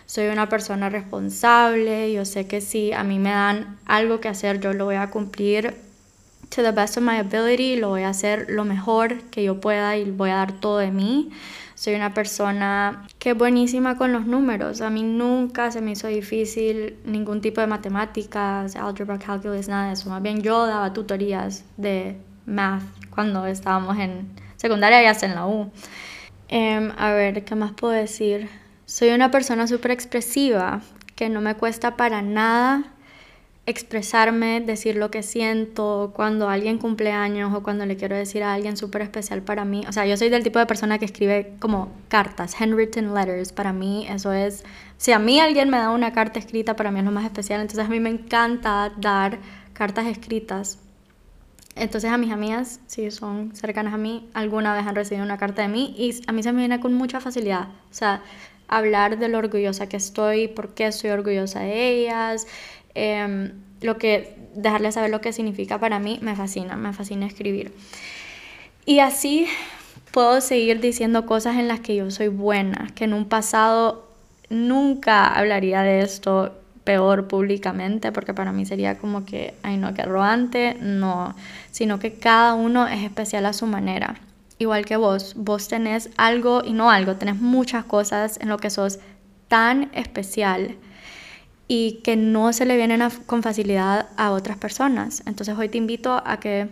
soy 0.09 0.25
una 0.29 0.49
persona 0.49 0.89
responsable, 0.89 2.11
yo 2.11 2.25
sé 2.25 2.47
que 2.47 2.61
si 2.61 2.91
a 2.91 3.03
mí 3.03 3.19
me 3.19 3.29
dan 3.29 3.77
algo 3.85 4.19
que 4.19 4.27
hacer, 4.27 4.59
yo 4.59 4.73
lo 4.73 4.85
voy 4.85 4.95
a 4.95 5.11
cumplir 5.11 5.75
to 6.49 6.63
the 6.63 6.71
best 6.71 6.97
of 6.97 7.03
my 7.03 7.17
ability, 7.17 7.75
lo 7.75 7.89
voy 7.89 8.01
a 8.01 8.09
hacer 8.09 8.47
lo 8.49 8.65
mejor 8.65 9.21
que 9.25 9.43
yo 9.43 9.61
pueda 9.61 9.97
y 9.97 10.09
voy 10.09 10.31
a 10.31 10.37
dar 10.37 10.59
todo 10.59 10.79
de 10.79 10.89
mí. 10.89 11.29
Soy 11.75 11.93
una 11.93 12.15
persona 12.15 13.05
que 13.19 13.29
es 13.29 13.37
buenísima 13.37 13.97
con 13.97 14.11
los 14.11 14.25
números. 14.25 14.81
A 14.81 14.89
mí 14.89 15.03
nunca 15.03 15.69
se 15.69 15.79
me 15.79 15.91
hizo 15.91 16.07
difícil 16.07 16.97
ningún 17.05 17.39
tipo 17.39 17.61
de 17.61 17.67
matemáticas, 17.67 18.75
algebra, 18.75 19.19
calculus, 19.19 19.67
nada 19.67 19.89
de 19.89 19.93
eso. 19.93 20.09
Más 20.09 20.23
bien 20.23 20.41
yo 20.41 20.65
daba 20.65 20.91
tutorías 20.91 21.65
de 21.77 22.17
math 22.49 22.83
cuando 23.09 23.45
estábamos 23.45 23.97
en 23.97 24.29
secundaria 24.57 25.01
y 25.03 25.05
hasta 25.05 25.25
en 25.25 25.35
la 25.35 25.47
U. 25.47 25.71
Em, 26.47 26.91
a 26.97 27.11
ver, 27.11 27.45
¿qué 27.45 27.55
más 27.55 27.71
puedo 27.71 27.93
decir? 27.93 28.49
Soy 28.85 29.09
una 29.09 29.31
persona 29.31 29.67
súper 29.67 29.91
expresiva, 29.91 30.81
que 31.15 31.29
no 31.29 31.41
me 31.41 31.55
cuesta 31.55 31.95
para 31.95 32.21
nada 32.21 32.93
expresarme, 33.69 34.61
decir 34.61 34.95
lo 34.95 35.11
que 35.11 35.21
siento, 35.21 36.11
cuando 36.15 36.49
alguien 36.49 36.79
cumple 36.79 37.11
años 37.11 37.53
o 37.53 37.61
cuando 37.61 37.85
le 37.85 37.95
quiero 37.97 38.15
decir 38.15 38.41
a 38.43 38.53
alguien 38.53 38.75
súper 38.77 39.03
especial 39.03 39.43
para 39.43 39.63
mí. 39.63 39.83
O 39.87 39.93
sea, 39.93 40.05
yo 40.05 40.17
soy 40.17 40.29
del 40.29 40.43
tipo 40.43 40.59
de 40.59 40.65
persona 40.65 40.97
que 40.97 41.05
escribe 41.05 41.53
como 41.59 41.91
cartas, 42.07 42.59
handwritten 42.59 43.13
letters. 43.13 43.51
Para 43.51 43.71
mí 43.71 44.07
eso 44.09 44.33
es, 44.33 44.63
si 44.97 45.11
a 45.11 45.19
mí 45.19 45.39
alguien 45.39 45.69
me 45.69 45.77
da 45.77 45.91
una 45.91 46.13
carta 46.13 46.39
escrita, 46.39 46.75
para 46.75 46.89
mí 46.91 46.99
es 46.99 47.05
lo 47.05 47.11
más 47.11 47.25
especial. 47.25 47.61
Entonces 47.61 47.85
a 47.85 47.89
mí 47.89 47.99
me 47.99 48.09
encanta 48.09 48.91
dar 48.97 49.37
cartas 49.73 50.07
escritas. 50.07 50.79
Entonces 51.79 52.11
a 52.11 52.17
mis 52.17 52.31
amigas, 52.31 52.81
si 52.87 53.09
son 53.09 53.55
cercanas 53.55 53.93
a 53.93 53.97
mí, 53.97 54.29
alguna 54.33 54.73
vez 54.73 54.85
han 54.85 54.95
recibido 54.95 55.23
una 55.23 55.37
carta 55.37 55.61
de 55.61 55.69
mí 55.69 55.95
y 55.97 56.21
a 56.27 56.33
mí 56.33 56.43
se 56.43 56.51
me 56.51 56.59
viene 56.59 56.79
con 56.79 56.93
mucha 56.93 57.21
facilidad. 57.21 57.69
O 57.89 57.93
sea, 57.93 58.21
hablar 58.67 59.17
de 59.17 59.29
lo 59.29 59.37
orgullosa 59.37 59.87
que 59.87 59.97
estoy, 59.97 60.47
por 60.49 60.73
qué 60.73 60.87
estoy 60.87 61.09
orgullosa 61.11 61.61
de 61.61 61.89
ellas, 61.89 62.47
em, 62.95 63.53
lo 63.81 63.97
que, 63.97 64.37
dejarles 64.55 64.95
saber 64.95 65.09
lo 65.09 65.21
que 65.21 65.31
significa 65.31 65.79
para 65.79 65.99
mí, 65.99 66.19
me 66.21 66.35
fascina, 66.35 66.75
me 66.75 66.91
fascina 66.91 67.25
escribir. 67.25 67.71
Y 68.85 68.99
así 68.99 69.47
puedo 70.11 70.41
seguir 70.41 70.81
diciendo 70.81 71.25
cosas 71.25 71.57
en 71.57 71.67
las 71.67 71.79
que 71.79 71.95
yo 71.95 72.11
soy 72.11 72.27
buena, 72.27 72.89
que 72.95 73.05
en 73.05 73.13
un 73.13 73.25
pasado 73.25 74.09
nunca 74.49 75.27
hablaría 75.27 75.81
de 75.81 76.01
esto, 76.01 76.58
peor 76.83 77.27
públicamente, 77.27 78.11
porque 78.11 78.33
para 78.33 78.51
mí 78.51 78.65
sería 78.65 78.97
como 78.97 79.25
que, 79.25 79.53
ay 79.63 79.77
no, 79.77 79.93
que 79.93 80.01
arrogante, 80.01 80.77
no, 80.81 81.35
sino 81.71 81.99
que 81.99 82.13
cada 82.13 82.53
uno 82.53 82.87
es 82.87 83.03
especial 83.03 83.45
a 83.45 83.53
su 83.53 83.67
manera. 83.67 84.15
Igual 84.57 84.85
que 84.85 84.97
vos, 84.97 85.35
vos 85.37 85.67
tenés 85.67 86.09
algo 86.17 86.61
y 86.65 86.73
no 86.73 86.91
algo, 86.91 87.15
tenés 87.15 87.39
muchas 87.39 87.85
cosas 87.85 88.39
en 88.41 88.49
lo 88.49 88.57
que 88.57 88.69
sos 88.69 88.99
tan 89.47 89.89
especial 89.93 90.75
y 91.67 92.01
que 92.03 92.15
no 92.15 92.51
se 92.51 92.65
le 92.65 92.75
vienen 92.75 93.01
con 93.25 93.43
facilidad 93.43 94.09
a 94.17 94.31
otras 94.31 94.57
personas. 94.57 95.23
Entonces 95.25 95.57
hoy 95.57 95.69
te 95.69 95.77
invito 95.77 96.21
a 96.25 96.39
que 96.39 96.67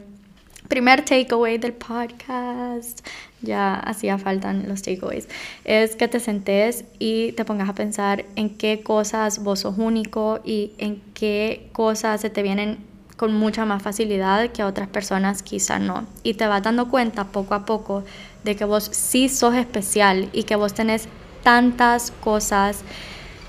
primer 0.67 1.03
takeaway 1.03 1.57
del 1.57 1.73
podcast, 1.73 3.05
ya 3.41 3.75
hacía 3.75 4.17
falta 4.17 4.53
los 4.53 4.81
takeaways, 4.81 5.27
es 5.63 5.95
que 5.95 6.07
te 6.07 6.19
sentes 6.19 6.85
y 6.99 7.31
te 7.33 7.45
pongas 7.45 7.69
a 7.69 7.73
pensar 7.73 8.25
en 8.35 8.49
qué 8.57 8.81
cosas 8.81 9.43
vos 9.43 9.61
sos 9.61 9.77
único 9.77 10.39
y 10.43 10.73
en 10.77 11.01
qué 11.13 11.69
cosas 11.71 12.21
se 12.21 12.29
te 12.29 12.43
vienen 12.43 12.77
con 13.15 13.33
mucha 13.33 13.65
más 13.65 13.81
facilidad 13.81 14.51
que 14.51 14.61
a 14.61 14.67
otras 14.67 14.87
personas 14.87 15.41
quizá 15.41 15.79
no. 15.79 16.05
Y 16.23 16.35
te 16.35 16.45
vas 16.45 16.61
dando 16.61 16.87
cuenta 16.89 17.25
poco 17.25 17.55
a 17.55 17.65
poco 17.65 18.03
de 18.43 18.55
que 18.55 18.63
vos 18.63 18.89
sí 18.93 19.27
sos 19.27 19.55
especial 19.55 20.29
y 20.33 20.43
que 20.43 20.55
vos 20.55 20.73
tenés 20.73 21.07
tantas 21.43 22.11
cosas 22.11 22.83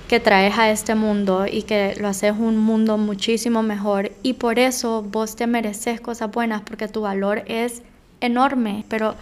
que 0.08 0.20
traes 0.20 0.58
a 0.58 0.70
este 0.70 0.94
mundo 0.94 1.46
y 1.46 1.62
que 1.62 1.94
lo 2.00 2.08
haces 2.08 2.32
un 2.36 2.56
mundo 2.56 2.96
muchísimo 2.96 3.62
mejor 3.62 4.10
y 4.22 4.32
por 4.32 4.58
eso 4.58 5.02
vos 5.02 5.36
te 5.36 5.46
mereces 5.46 6.00
cosas 6.00 6.30
buenas 6.30 6.62
porque 6.62 6.88
tu 6.88 7.02
valor 7.02 7.42
es 7.46 7.82
enorme, 8.22 8.86
pero 8.88 9.16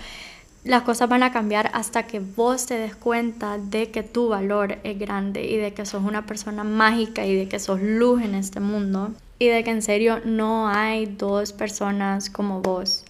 las 0.63 0.83
cosas 0.83 1.09
van 1.09 1.25
a 1.25 1.33
cambiar 1.33 1.71
hasta 1.75 2.05
que 2.05 2.21
vos 2.21 2.67
te 2.67 2.79
des 2.79 2.95
cuenta 2.95 3.59
de 3.59 3.91
que 3.91 4.05
tu 4.05 4.29
valor 4.29 4.79
es 4.85 4.97
grande 4.97 5.45
y 5.45 5.57
de 5.57 5.75
que 5.75 5.85
sos 5.87 6.05
una 6.05 6.25
persona 6.25 6.63
mágica 6.63 7.27
y 7.27 7.35
de 7.35 7.49
que 7.49 7.59
sos 7.59 7.83
luz 7.83 8.23
en 8.23 8.37
este 8.37 8.61
mundo 8.61 9.13
y 9.41 9.49
de 9.49 9.65
que 9.65 9.71
en 9.71 9.83
serio 9.83 10.21
no 10.25 10.69
hay 10.69 11.07
dos 11.07 11.53
personas 11.53 12.31
como 12.31 12.63
vos. 12.63 13.05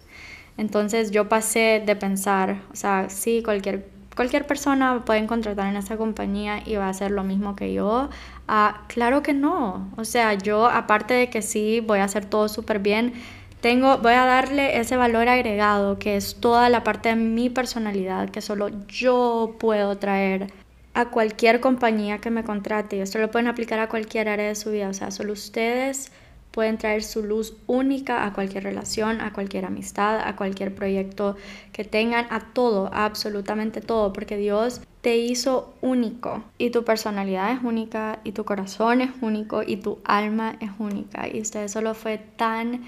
Entonces 0.56 1.10
yo 1.10 1.28
pasé 1.28 1.82
de 1.84 1.94
pensar, 1.94 2.62
o 2.72 2.76
sea, 2.76 3.10
sí, 3.10 3.42
cualquier 3.44 3.95
cualquier 4.16 4.46
persona 4.46 5.04
puede 5.04 5.24
contratar 5.26 5.68
en 5.68 5.76
esta 5.76 5.96
compañía 5.96 6.62
y 6.66 6.74
va 6.76 6.86
a 6.86 6.88
hacer 6.88 7.12
lo 7.12 7.22
mismo 7.22 7.54
que 7.54 7.72
yo. 7.72 8.08
Ah, 8.48 8.82
claro 8.88 9.22
que 9.22 9.34
no. 9.34 9.92
O 9.96 10.04
sea, 10.04 10.34
yo 10.34 10.66
aparte 10.66 11.14
de 11.14 11.30
que 11.30 11.42
sí 11.42 11.80
voy 11.80 12.00
a 12.00 12.04
hacer 12.04 12.24
todo 12.24 12.48
súper 12.48 12.80
bien, 12.80 13.12
tengo, 13.60 13.98
voy 13.98 14.14
a 14.14 14.24
darle 14.24 14.78
ese 14.78 14.96
valor 14.96 15.28
agregado 15.28 15.98
que 15.98 16.16
es 16.16 16.36
toda 16.40 16.68
la 16.68 16.82
parte 16.82 17.10
de 17.10 17.16
mi 17.16 17.50
personalidad 17.50 18.30
que 18.30 18.40
solo 18.40 18.70
yo 18.88 19.56
puedo 19.60 19.96
traer 19.98 20.52
a 20.94 21.10
cualquier 21.10 21.60
compañía 21.60 22.18
que 22.18 22.30
me 22.30 22.42
contrate. 22.42 23.02
Esto 23.02 23.18
lo 23.18 23.30
pueden 23.30 23.48
aplicar 23.48 23.78
a 23.80 23.88
cualquier 23.88 24.30
área 24.30 24.48
de 24.48 24.54
su 24.54 24.70
vida. 24.70 24.88
O 24.88 24.94
sea, 24.94 25.10
solo 25.10 25.34
ustedes 25.34 26.10
pueden 26.56 26.78
traer 26.78 27.02
su 27.02 27.22
luz 27.22 27.54
única 27.66 28.24
a 28.24 28.32
cualquier 28.32 28.64
relación, 28.64 29.20
a 29.20 29.34
cualquier 29.34 29.66
amistad, 29.66 30.26
a 30.26 30.36
cualquier 30.36 30.74
proyecto 30.74 31.36
que 31.70 31.84
tengan, 31.84 32.26
a 32.30 32.40
todo, 32.54 32.88
absolutamente 32.94 33.82
todo, 33.82 34.14
porque 34.14 34.38
Dios 34.38 34.80
te 35.02 35.18
hizo 35.18 35.74
único 35.82 36.44
y 36.56 36.70
tu 36.70 36.82
personalidad 36.82 37.52
es 37.52 37.62
única 37.62 38.20
y 38.24 38.32
tu 38.32 38.46
corazón 38.46 39.02
es 39.02 39.10
único 39.20 39.62
y 39.62 39.76
tu 39.76 39.98
alma 40.06 40.56
es 40.60 40.70
única. 40.78 41.28
Y 41.28 41.42
usted 41.42 41.68
solo 41.68 41.92
fue 41.92 42.16
tan 42.16 42.86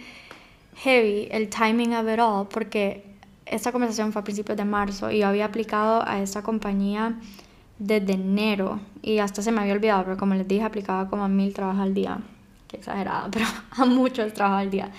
heavy 0.76 1.28
el 1.30 1.50
timing 1.50 1.92
of 1.92 2.08
it 2.10 2.20
all 2.20 2.48
porque 2.48 3.04
esta 3.44 3.70
conversación 3.70 4.14
fue 4.14 4.22
a 4.22 4.25
principios 4.25 4.56
de 4.56 4.64
marzo 4.64 5.10
y 5.10 5.18
yo 5.18 5.26
había 5.26 5.44
aplicado 5.44 6.08
a 6.08 6.22
esta 6.22 6.42
compañía 6.42 7.20
desde 7.78 8.14
enero 8.14 8.80
y 9.02 9.18
hasta 9.18 9.42
se 9.42 9.52
me 9.52 9.60
había 9.60 9.75
olvidado, 9.75 10.04
pero 10.04 10.16
como 10.16 10.34
les 10.37 10.48
dije, 10.48 10.62
aplicaba 10.62 11.10
como 11.10 11.25
a 11.25 11.28
mil 11.28 11.52
trabajos 11.52 11.82
al 11.82 11.92
día 11.92 12.18
qué 12.68 12.76
exagerada, 12.76 13.28
pero 13.32 13.46
a 13.70 13.84
muchos 13.84 14.32
trabajo 14.32 14.58
al 14.58 14.70
día. 14.70 14.90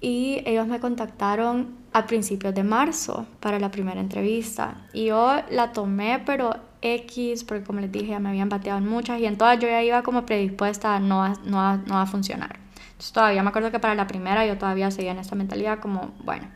Y 0.00 0.42
ellos 0.44 0.66
me 0.66 0.78
contactaron 0.78 1.76
a 1.92 2.06
principios 2.06 2.54
de 2.54 2.62
marzo 2.62 3.26
para 3.40 3.58
la 3.58 3.70
primera 3.70 4.00
entrevista. 4.00 4.86
Y 4.92 5.06
yo 5.06 5.40
la 5.50 5.72
tomé, 5.72 6.22
pero 6.24 6.54
X, 6.82 7.42
porque 7.44 7.64
como 7.64 7.80
les 7.80 7.90
dije, 7.90 8.08
ya 8.08 8.20
me 8.20 8.28
habían 8.28 8.48
bateado 8.48 8.78
en 8.78 8.86
muchas 8.86 9.20
y 9.20 9.26
en 9.26 9.36
todas 9.36 9.58
yo 9.58 9.66
ya 9.66 9.82
iba 9.82 10.02
como 10.02 10.24
predispuesta 10.24 10.94
a 10.94 11.00
no, 11.00 11.26
no, 11.44 11.78
no 11.78 11.98
a 11.98 12.06
funcionar. 12.06 12.58
Entonces 12.90 13.12
todavía 13.12 13.42
me 13.42 13.48
acuerdo 13.48 13.70
que 13.70 13.80
para 13.80 13.94
la 13.94 14.06
primera 14.06 14.46
yo 14.46 14.58
todavía 14.58 14.90
seguía 14.90 15.12
en 15.12 15.18
esta 15.18 15.34
mentalidad 15.34 15.80
como, 15.80 16.12
bueno, 16.24 16.46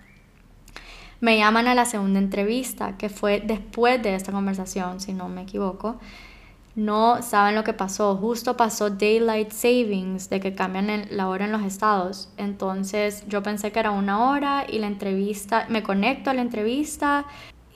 me 1.20 1.38
llaman 1.38 1.68
a 1.68 1.74
la 1.74 1.85
segunda 1.85 2.18
entrevista, 2.18 2.96
que 2.98 3.09
fue 3.09 3.40
después 3.44 4.02
de 4.02 4.14
esta 4.14 4.33
conversación, 4.33 5.00
si 5.00 5.12
no 5.12 5.28
me 5.28 5.42
equivoco 5.42 6.00
no 6.74 7.20
saben 7.22 7.54
lo 7.54 7.64
que 7.64 7.72
pasó. 7.72 8.16
Justo 8.16 8.56
pasó 8.56 8.90
Daylight 8.90 9.50
Savings, 9.50 10.30
de 10.30 10.40
que 10.40 10.54
cambian 10.54 11.06
la 11.11 11.28
hora 11.28 11.44
en 11.44 11.52
los 11.52 11.62
estados. 11.62 12.28
Entonces 12.37 13.24
yo 13.28 13.42
pensé 13.42 13.72
que 13.72 13.80
era 13.80 13.90
una 13.90 14.30
hora 14.30 14.64
y 14.68 14.78
la 14.78 14.87
entrevista, 14.87 15.66
me 15.68 15.82
conecto 15.82 16.30
a 16.30 16.35
la 16.35 16.42
entrevista 16.42 17.26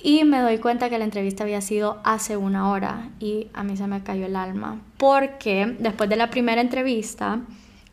y 0.02 0.24
me 0.24 0.40
doy 0.40 0.58
cuenta 0.58 0.88
que 0.88 0.98
la 0.98 1.04
entrevista 1.04 1.44
había 1.44 1.60
sido 1.60 2.00
hace 2.04 2.36
una 2.36 2.70
hora 2.70 3.10
y 3.18 3.48
a 3.54 3.62
mí 3.62 3.76
se 3.76 3.86
me 3.86 4.02
cayó 4.02 4.26
el 4.26 4.36
alma. 4.36 4.80
Porque 4.96 5.76
después 5.78 6.08
de 6.08 6.16
la 6.16 6.30
primera 6.30 6.60
entrevista 6.60 7.40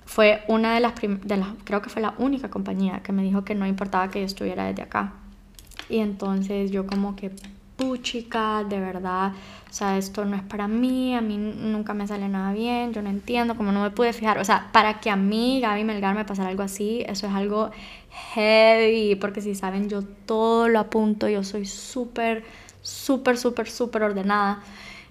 fue 0.06 0.44
una 0.48 0.74
de 0.74 0.80
las, 0.80 0.94
de 1.02 1.38
las 1.38 1.50
creo 1.64 1.82
que 1.82 1.90
fue 1.90 2.02
la 2.02 2.14
única 2.18 2.50
compañía 2.50 3.02
que 3.04 3.12
me 3.12 3.24
dijo 3.24 3.44
que 3.44 3.56
no 3.56 3.66
importaba 3.66 4.10
que 4.10 4.20
yo 4.20 4.26
estuviera 4.26 4.66
desde 4.66 4.84
acá. 4.84 5.14
Y 5.90 6.00
entonces 6.00 6.72
yo 6.72 6.88
como 6.88 7.16
que 7.16 7.32
puchica, 7.78 8.64
de 8.64 8.80
verdad, 8.80 9.32
o 9.70 9.74
sea, 9.74 9.98
esto 9.98 10.26
no 10.26 10.36
es 10.36 10.44
para 10.44 10.68
mí, 10.68 11.16
a 11.16 11.22
mí 11.22 11.38
nunca 11.38 11.94
me 11.94 12.08
sale 12.08 12.28
nada 12.30 12.54
bien, 12.54 12.94
yo 12.94 13.02
no 13.02 13.10
entiendo, 13.10 13.56
como 13.56 13.72
no 13.72 13.82
me 13.82 13.92
pude 13.92 14.14
fijar, 14.14 14.38
o 14.38 14.46
sea, 14.46 14.70
para 14.72 15.00
que 15.00 15.10
a 15.10 15.16
mí, 15.16 15.60
Gaby 15.62 15.84
Melgar, 15.84 16.16
me 16.16 16.26
pasara 16.26 16.50
algo 16.50 16.64
así, 16.64 17.04
eso 17.08 17.28
es 17.28 17.34
algo 17.34 17.72
heavy, 18.34 19.16
porque 19.16 19.42
si 19.42 19.56
saben, 19.56 19.90
yo 19.90 20.04
todo 20.04 20.70
lo 20.70 20.80
apunto, 20.80 21.28
yo 21.28 21.44
soy 21.44 21.66
súper, 21.66 22.44
súper, 22.82 23.38
súper, 23.38 23.70
súper 23.70 24.04
ordenada. 24.04 24.64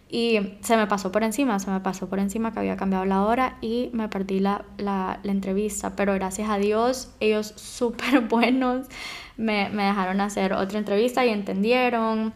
Y 0.09 0.59
se 0.61 0.77
me 0.77 0.87
pasó 0.87 1.11
por 1.11 1.22
encima, 1.22 1.59
se 1.59 1.70
me 1.70 1.81
pasó 1.81 2.07
por 2.07 2.18
encima 2.18 2.53
que 2.53 2.59
había 2.59 2.77
cambiado 2.77 3.07
la 3.07 3.22
hora 3.22 3.57
y 3.62 3.88
me 3.94 4.09
perdí 4.09 4.40
la, 4.40 4.66
la, 4.77 5.20
la 5.22 5.33
entrevista. 5.33 5.96
Pero 5.96 6.12
gracias 6.12 6.51
a 6.51 6.59
Dios, 6.59 7.11
ellos 7.18 7.46
súper 7.57 8.20
buenos 8.20 8.88
me, 9.38 9.70
me 9.70 9.85
dejaron 9.85 10.20
hacer 10.20 10.53
otra 10.53 10.79
entrevista 10.79 11.25
y 11.25 11.31
entendieron 11.31 12.35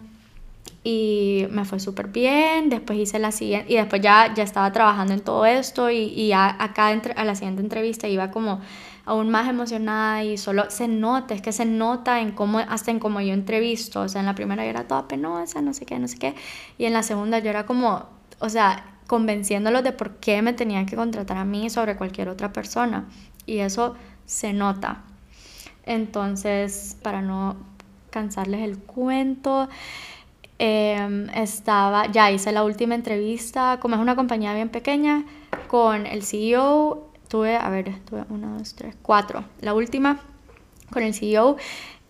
y 0.88 1.49
me 1.51 1.64
fue 1.64 1.81
súper 1.81 2.07
bien, 2.07 2.68
después 2.68 2.96
hice 2.96 3.18
la 3.18 3.33
siguiente, 3.33 3.72
y 3.72 3.77
después 3.77 4.01
ya, 4.01 4.33
ya 4.35 4.44
estaba 4.44 4.70
trabajando 4.70 5.14
en 5.14 5.20
todo 5.20 5.44
esto 5.44 5.90
y, 5.90 6.12
y 6.14 6.29
ya 6.29 6.57
acá 6.62 6.90
a 7.16 7.25
la 7.25 7.35
siguiente 7.35 7.61
entrevista 7.61 8.07
iba 8.07 8.31
como 8.31 8.61
aún 9.05 9.29
más 9.29 9.49
emocionada 9.49 10.22
y 10.22 10.38
solo 10.38 10.70
se 10.70 10.87
nota, 10.87 11.35
es 11.35 11.42
que 11.42 11.51
se 11.51 11.64
nota 11.64 12.20
en 12.20 12.31
cómo, 12.31 12.61
hasta 12.61 12.92
en 12.92 13.01
cómo 13.01 13.20
yo 13.20 13.35
entrevisto, 13.35 14.03
o 14.03 14.09
sea, 14.09 14.20
en 14.20 14.27
la 14.27 14.37
primera 14.37 14.62
yo 14.62 14.70
era 14.70 14.87
toda 14.87 15.09
penosa, 15.09 15.61
no 15.61 15.75
sé 15.75 15.87
qué, 15.87 15.99
no 15.99 16.07
sé 16.07 16.18
qué, 16.18 16.37
y 16.79 16.85
en 16.85 16.92
la 16.92 17.03
segunda 17.03 17.40
yo 17.40 17.51
era 17.51 17.66
como, 17.66 18.07
o 18.38 18.49
sea, 18.49 19.01
convenciéndolos 19.09 19.83
de 19.83 19.90
por 19.90 20.18
qué 20.18 20.40
me 20.40 20.53
tenían 20.53 20.87
que 20.87 20.94
contratar 20.94 21.37
a 21.37 21.44
mí 21.44 21.68
sobre 21.68 21.96
cualquier 21.96 22.29
otra 22.29 22.53
persona, 22.53 23.07
y 23.44 23.59
eso 23.59 23.96
se 24.25 24.53
nota. 24.53 25.03
Entonces, 25.85 26.96
para 27.03 27.22
no 27.22 27.57
cansarles 28.11 28.61
el 28.62 28.79
cuento, 28.79 29.68
Em, 30.59 31.29
estaba, 31.31 32.07
ya 32.11 32.31
hice 32.31 32.51
la 32.51 32.64
última 32.64 32.95
entrevista, 32.95 33.79
como 33.81 33.97
es 33.97 34.01
una 34.01 34.16
compañía 34.16 34.55
bien 34.55 34.71
pequeña, 34.71 35.25
con 35.69 36.07
el 36.07 36.23
CEO, 36.23 37.11
tuve, 37.29 37.57
a 37.57 37.69
ver, 37.69 37.99
tuve 38.05 38.25
una, 38.31 38.57
dos, 38.57 38.75
tres, 38.75 38.97
cuatro, 39.03 39.45
la 39.61 39.75
última 39.75 40.21
con 40.90 41.03
el 41.03 41.12
CEO 41.12 41.57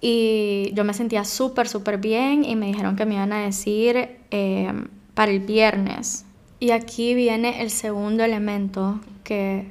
y 0.00 0.70
yo 0.74 0.84
me 0.84 0.94
sentía 0.94 1.24
súper, 1.24 1.68
súper 1.68 1.98
bien 1.98 2.44
y 2.44 2.54
me 2.54 2.66
dijeron 2.66 2.94
que 2.96 3.06
me 3.06 3.14
iban 3.14 3.32
a 3.32 3.40
decir 3.40 4.18
em, 4.30 4.88
para 5.14 5.32
el 5.32 5.40
viernes. 5.40 6.24
Y 6.60 6.70
aquí 6.70 7.14
viene 7.14 7.62
el 7.62 7.70
segundo 7.70 8.22
elemento 8.22 9.00
que 9.24 9.66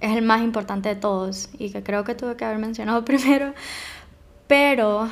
es 0.00 0.16
el 0.16 0.22
más 0.22 0.42
importante 0.42 0.88
de 0.88 0.96
todos 0.96 1.50
y 1.58 1.70
que 1.70 1.82
creo 1.82 2.04
que 2.04 2.14
tuve 2.14 2.36
que 2.36 2.44
haber 2.44 2.58
mencionado 2.58 3.04
primero, 3.04 3.54
pero 4.46 5.08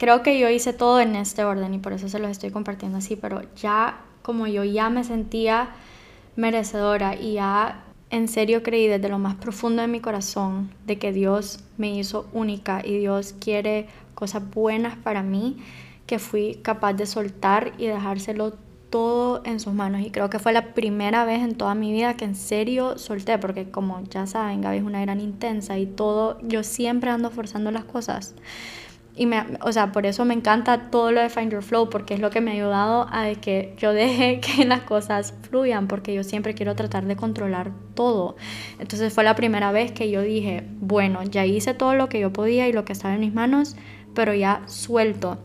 Creo 0.00 0.22
que 0.22 0.38
yo 0.38 0.48
hice 0.48 0.72
todo 0.72 0.98
en 0.98 1.14
este 1.14 1.44
orden 1.44 1.74
y 1.74 1.78
por 1.78 1.92
eso 1.92 2.08
se 2.08 2.18
los 2.18 2.30
estoy 2.30 2.50
compartiendo 2.50 2.96
así, 2.96 3.16
pero 3.16 3.42
ya 3.54 4.00
como 4.22 4.46
yo 4.46 4.64
ya 4.64 4.88
me 4.88 5.04
sentía 5.04 5.72
merecedora 6.36 7.16
y 7.16 7.34
ya 7.34 7.84
en 8.08 8.26
serio 8.26 8.62
creí 8.62 8.86
desde 8.86 9.10
lo 9.10 9.18
más 9.18 9.34
profundo 9.34 9.82
de 9.82 9.88
mi 9.88 10.00
corazón 10.00 10.70
de 10.86 10.98
que 10.98 11.12
Dios 11.12 11.62
me 11.76 11.94
hizo 11.94 12.30
única 12.32 12.80
y 12.82 12.96
Dios 12.96 13.34
quiere 13.38 13.88
cosas 14.14 14.42
buenas 14.50 14.96
para 14.96 15.22
mí, 15.22 15.58
que 16.06 16.18
fui 16.18 16.54
capaz 16.62 16.94
de 16.94 17.04
soltar 17.04 17.74
y 17.76 17.84
dejárselo 17.84 18.54
todo 18.88 19.42
en 19.44 19.60
sus 19.60 19.74
manos. 19.74 20.00
Y 20.00 20.10
creo 20.10 20.30
que 20.30 20.38
fue 20.38 20.54
la 20.54 20.72
primera 20.72 21.26
vez 21.26 21.42
en 21.42 21.56
toda 21.56 21.74
mi 21.74 21.92
vida 21.92 22.16
que 22.16 22.24
en 22.24 22.36
serio 22.36 22.96
solté, 22.96 23.36
porque 23.36 23.70
como 23.70 24.02
ya 24.04 24.26
saben, 24.26 24.62
Gaby 24.62 24.78
es 24.78 24.82
una 24.82 25.02
gran 25.02 25.20
intensa 25.20 25.76
y 25.76 25.84
todo, 25.84 26.38
yo 26.40 26.62
siempre 26.62 27.10
ando 27.10 27.30
forzando 27.30 27.70
las 27.70 27.84
cosas. 27.84 28.34
Y 29.16 29.26
me, 29.26 29.44
o 29.62 29.72
sea, 29.72 29.92
por 29.92 30.06
eso 30.06 30.24
me 30.24 30.34
encanta 30.34 30.90
todo 30.90 31.12
lo 31.12 31.20
de 31.20 31.28
Find 31.28 31.52
Your 31.52 31.62
Flow, 31.62 31.90
porque 31.90 32.14
es 32.14 32.20
lo 32.20 32.30
que 32.30 32.40
me 32.40 32.52
ha 32.52 32.54
ayudado 32.54 33.06
a 33.10 33.30
que 33.34 33.74
yo 33.76 33.92
deje 33.94 34.40
que 34.40 34.64
las 34.64 34.82
cosas 34.82 35.34
fluyan, 35.42 35.88
porque 35.88 36.14
yo 36.14 36.22
siempre 36.24 36.54
quiero 36.54 36.74
tratar 36.74 37.06
de 37.06 37.16
controlar 37.16 37.72
todo. 37.94 38.36
Entonces 38.78 39.12
fue 39.12 39.24
la 39.24 39.34
primera 39.34 39.72
vez 39.72 39.92
que 39.92 40.10
yo 40.10 40.22
dije, 40.22 40.64
bueno, 40.80 41.22
ya 41.24 41.44
hice 41.44 41.74
todo 41.74 41.94
lo 41.94 42.08
que 42.08 42.20
yo 42.20 42.32
podía 42.32 42.68
y 42.68 42.72
lo 42.72 42.84
que 42.84 42.92
estaba 42.92 43.14
en 43.14 43.20
mis 43.20 43.34
manos, 43.34 43.76
pero 44.14 44.34
ya 44.34 44.62
suelto. 44.66 45.38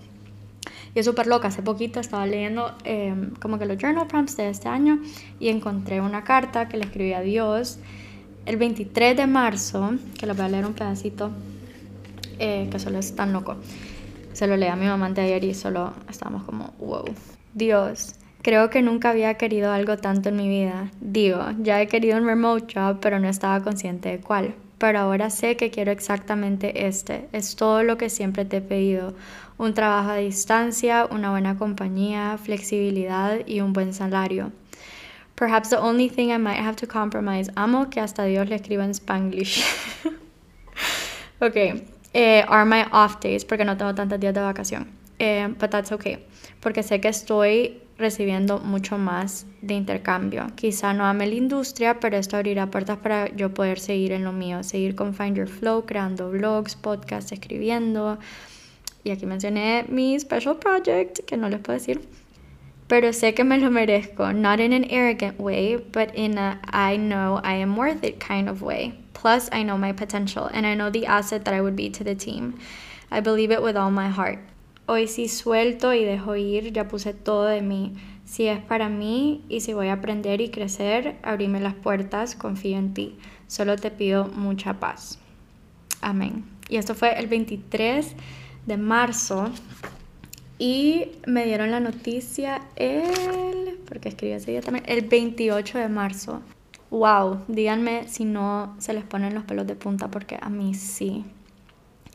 Y 0.94 1.00
es 1.00 1.06
súper 1.06 1.28
loca, 1.28 1.50
hace 1.50 1.62
poquito 1.62 2.00
estaba 2.00 2.26
leyendo 2.26 2.74
em, 2.86 3.32
como 3.42 3.60
que 3.60 3.66
los 3.66 3.78
journal 3.78 4.08
prompts 4.08 4.38
de 4.38 4.50
este 4.50 4.70
año 4.70 5.02
y 5.40 5.50
encontré 5.50 6.00
una 6.00 6.24
carta 6.24 6.70
que 6.70 6.78
le 6.78 6.86
escribí 6.86 7.12
a 7.12 7.20
Dios 7.20 7.80
el 8.46 8.58
23 8.58 9.18
de 9.18 9.28
marzo, 9.28 9.96
que 10.18 10.26
les 10.26 10.38
voy 10.38 10.46
a 10.46 10.50
leer 10.50 10.66
un 10.66 10.74
pedacito 10.74 11.32
eh, 12.40 12.68
que 12.72 12.80
solo 12.80 13.00
es 13.00 13.16
tan 13.16 13.34
loco. 13.34 13.58
Se 14.34 14.48
lo 14.48 14.58
leí 14.58 14.70
a 14.70 14.76
mi 14.76 14.86
mamá 14.86 15.10
de 15.12 15.22
ayer 15.22 15.44
y 15.44 15.54
solo 15.54 15.94
estábamos 16.10 16.44
como, 16.44 16.74
wow. 16.80 17.06
Dios, 17.54 18.16
creo 18.42 18.70
que 18.70 18.82
nunca 18.82 19.12
había 19.12 19.36
querido 19.36 19.72
algo 19.72 19.98
tanto 19.98 20.30
en 20.30 20.36
mi 20.36 20.50
vida. 20.50 20.92
Digo, 21.00 21.42
ya 21.60 21.82
he 21.82 21.88
querido 21.88 22.18
un 22.18 22.26
remote 22.26 22.66
job, 22.74 23.00
pero 23.00 23.20
no 23.20 23.30
estaba 23.30 23.64
consciente 23.64 24.10
de 24.10 24.20
cuál. 24.20 24.56
Pero 24.78 25.00
ahora 25.00 25.30
sé 25.30 25.56
que 25.56 25.72
quiero 25.72 25.92
exactamente 25.92 26.86
este. 26.86 27.30
Es 27.32 27.56
todo 27.56 27.82
lo 27.84 27.98
que 27.98 28.10
siempre 28.10 28.44
te 28.44 28.58
he 28.58 28.62
pedido. 28.62 29.16
Un 29.58 29.74
trabajo 29.74 30.10
a 30.10 30.18
distancia, 30.18 31.08
una 31.10 31.32
buena 31.32 31.58
compañía, 31.58 32.38
flexibilidad 32.38 33.40
y 33.46 33.62
un 33.62 33.72
buen 33.72 33.94
salario. 33.94 34.52
Perhaps 35.36 35.70
the 35.70 35.78
only 35.78 36.10
thing 36.10 36.30
I 36.30 36.38
might 36.38 36.60
have 36.60 36.76
to 36.78 36.88
compromise. 36.88 37.50
Amo 37.56 37.90
que 37.90 38.00
hasta 38.00 38.26
Dios 38.26 38.50
le 38.50 38.56
escriba 38.56 38.84
en 38.84 38.92
Spanglish. 38.92 39.64
ok, 41.40 41.56
eh, 42.16 42.46
are 42.48 42.64
my 42.66 42.86
off 42.94 43.20
days 43.20 43.44
porque 43.44 43.66
no 43.66 43.76
tengo 43.76 43.94
tantos 43.94 44.20
días 44.20 44.34
de 44.34 44.40
vacación. 44.40 44.88
Eh, 45.20 45.48
but 45.60 45.70
that's 45.70 45.92
okay, 45.92 46.26
porque 46.62 46.82
sé 46.82 47.00
que 47.02 47.10
estoy 47.10 47.82
recibiendo 47.98 48.60
mucho 48.60 48.98
más 48.98 49.46
de 49.62 49.74
intercambio. 49.74 50.48
Quizá 50.56 50.94
no 50.94 51.06
ame 51.06 51.28
la 51.28 51.36
industria, 51.36 52.00
pero 52.00 52.18
esto 52.18 52.38
abrirá 52.38 52.68
puertas 52.68 52.98
para 52.98 53.34
yo 53.36 53.54
poder 53.54 53.80
seguir 53.80 54.14
en 54.14 54.24
lo 54.24 54.32
mío, 54.32 54.64
seguir 54.64 54.96
con 54.96 55.14
Find 55.14 55.36
Your 55.38 55.48
Flow, 55.48 55.86
creando 55.86 56.30
blogs, 56.30 56.76
podcasts, 56.76 57.32
escribiendo. 57.32 58.18
Y 59.04 59.12
aquí 59.12 59.26
mencioné 59.26 59.86
mi 59.90 60.18
special 60.20 60.58
project, 60.58 61.20
que 61.26 61.38
no 61.38 61.50
les 61.50 61.60
puedo 61.60 61.78
decir. 61.78 62.02
Pero 62.88 63.12
sé 63.14 63.34
que 63.34 63.44
me 63.44 63.58
lo 63.58 63.70
merezco, 63.72 64.32
not 64.36 64.60
in 64.60 64.72
an 64.72 64.86
arrogant 64.92 65.40
way, 65.40 65.76
but 65.76 66.14
in 66.14 66.38
a 66.38 66.60
I 66.72 66.98
know 66.98 67.42
I 67.44 67.56
am 67.56 67.76
worth 67.76 68.04
it 68.04 68.20
kind 68.20 68.48
of 68.48 68.62
way. 68.62 68.94
Plus, 69.14 69.50
I 69.52 69.64
know 69.64 69.78
my 69.78 69.92
potential 69.92 70.50
and 70.54 70.68
I 70.68 70.76
know 70.76 70.92
the 70.92 71.08
asset 71.08 71.46
that 71.46 71.54
I 71.54 71.62
would 71.62 71.76
be 71.76 71.90
to 71.90 72.04
the 72.04 72.14
team. 72.14 72.60
I 73.10 73.22
believe 73.22 73.52
it 73.52 73.64
with 73.64 73.76
all 73.76 73.90
my 73.90 74.10
heart. 74.10 74.40
Hoy 74.88 75.08
sí 75.08 75.28
suelto 75.30 75.94
y 75.94 76.06
dejo 76.06 76.36
ir, 76.36 76.72
ya 76.74 76.88
puse 76.88 77.14
todo 77.14 77.46
de 77.46 77.62
mí. 77.62 77.96
Si 78.24 78.48
es 78.48 78.60
para 78.60 78.88
mí 78.88 79.44
y 79.50 79.62
si 79.62 79.74
voy 79.74 79.88
a 79.88 79.94
aprender 79.94 80.42
y 80.42 80.50
crecer, 80.50 81.16
abrime 81.24 81.60
las 81.60 81.74
puertas, 81.74 82.36
confío 82.36 82.78
en 82.78 82.94
ti. 82.94 83.18
Solo 83.48 83.78
te 83.78 83.90
pido 83.90 84.26
mucha 84.26 84.80
paz. 84.80 85.18
Amén. 86.02 86.46
Y 86.70 86.78
esto 86.78 86.94
fue 86.94 87.18
el 87.18 87.26
23 87.26 88.16
de 88.68 88.78
marzo 88.78 89.50
y 90.58 91.12
me 91.26 91.46
dieron 91.46 91.72
la 91.72 91.80
noticia 91.80 92.62
el, 92.76 93.80
porque 93.88 94.10
escribí 94.10 94.34
ese 94.34 94.52
día 94.52 94.62
también, 94.62 94.86
el 94.88 95.02
28 95.02 95.78
de 95.78 95.90
marzo 95.90 96.42
wow, 96.96 97.42
díganme 97.48 98.08
si 98.08 98.26
no 98.26 98.76
se 98.80 98.94
les 98.94 99.04
ponen 99.04 99.34
los 99.34 99.44
pelos 99.44 99.68
de 99.68 99.76
punta 99.76 100.10
porque 100.10 100.38
a 100.42 100.50
mí 100.50 100.74
sí. 100.74 101.26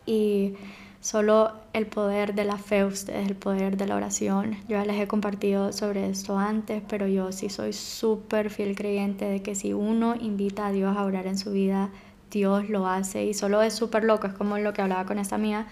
Y 0.06 0.54
solo 1.00 1.52
el 1.72 1.86
poder 1.86 2.34
de 2.34 2.44
la 2.44 2.56
fe, 2.56 2.84
ustedes, 2.84 3.28
el 3.28 3.36
poder 3.36 3.76
de 3.76 3.86
la 3.86 3.96
oración. 3.96 4.56
Yo 4.68 4.76
ya 4.76 4.84
les 4.84 5.00
he 5.00 5.06
compartido 5.06 5.72
sobre 5.72 6.08
esto 6.08 6.38
antes, 6.38 6.82
pero 6.88 7.06
yo 7.06 7.32
sí 7.32 7.48
soy 7.48 7.72
súper 7.72 8.50
fiel 8.50 8.74
creyente 8.74 9.26
de 9.26 9.42
que 9.42 9.54
si 9.54 9.72
uno 9.72 10.14
invita 10.18 10.66
a 10.66 10.72
Dios 10.72 10.96
a 10.96 11.04
orar 11.04 11.26
en 11.26 11.38
su 11.38 11.52
vida, 11.52 11.90
Dios 12.30 12.68
lo 12.70 12.86
hace 12.86 13.24
y 13.24 13.34
solo 13.34 13.60
es 13.62 13.74
súper 13.74 14.04
loco, 14.04 14.28
es 14.28 14.34
como 14.34 14.56
lo 14.58 14.72
que 14.72 14.82
hablaba 14.82 15.04
con 15.04 15.18
esta 15.18 15.36
mía 15.36 15.66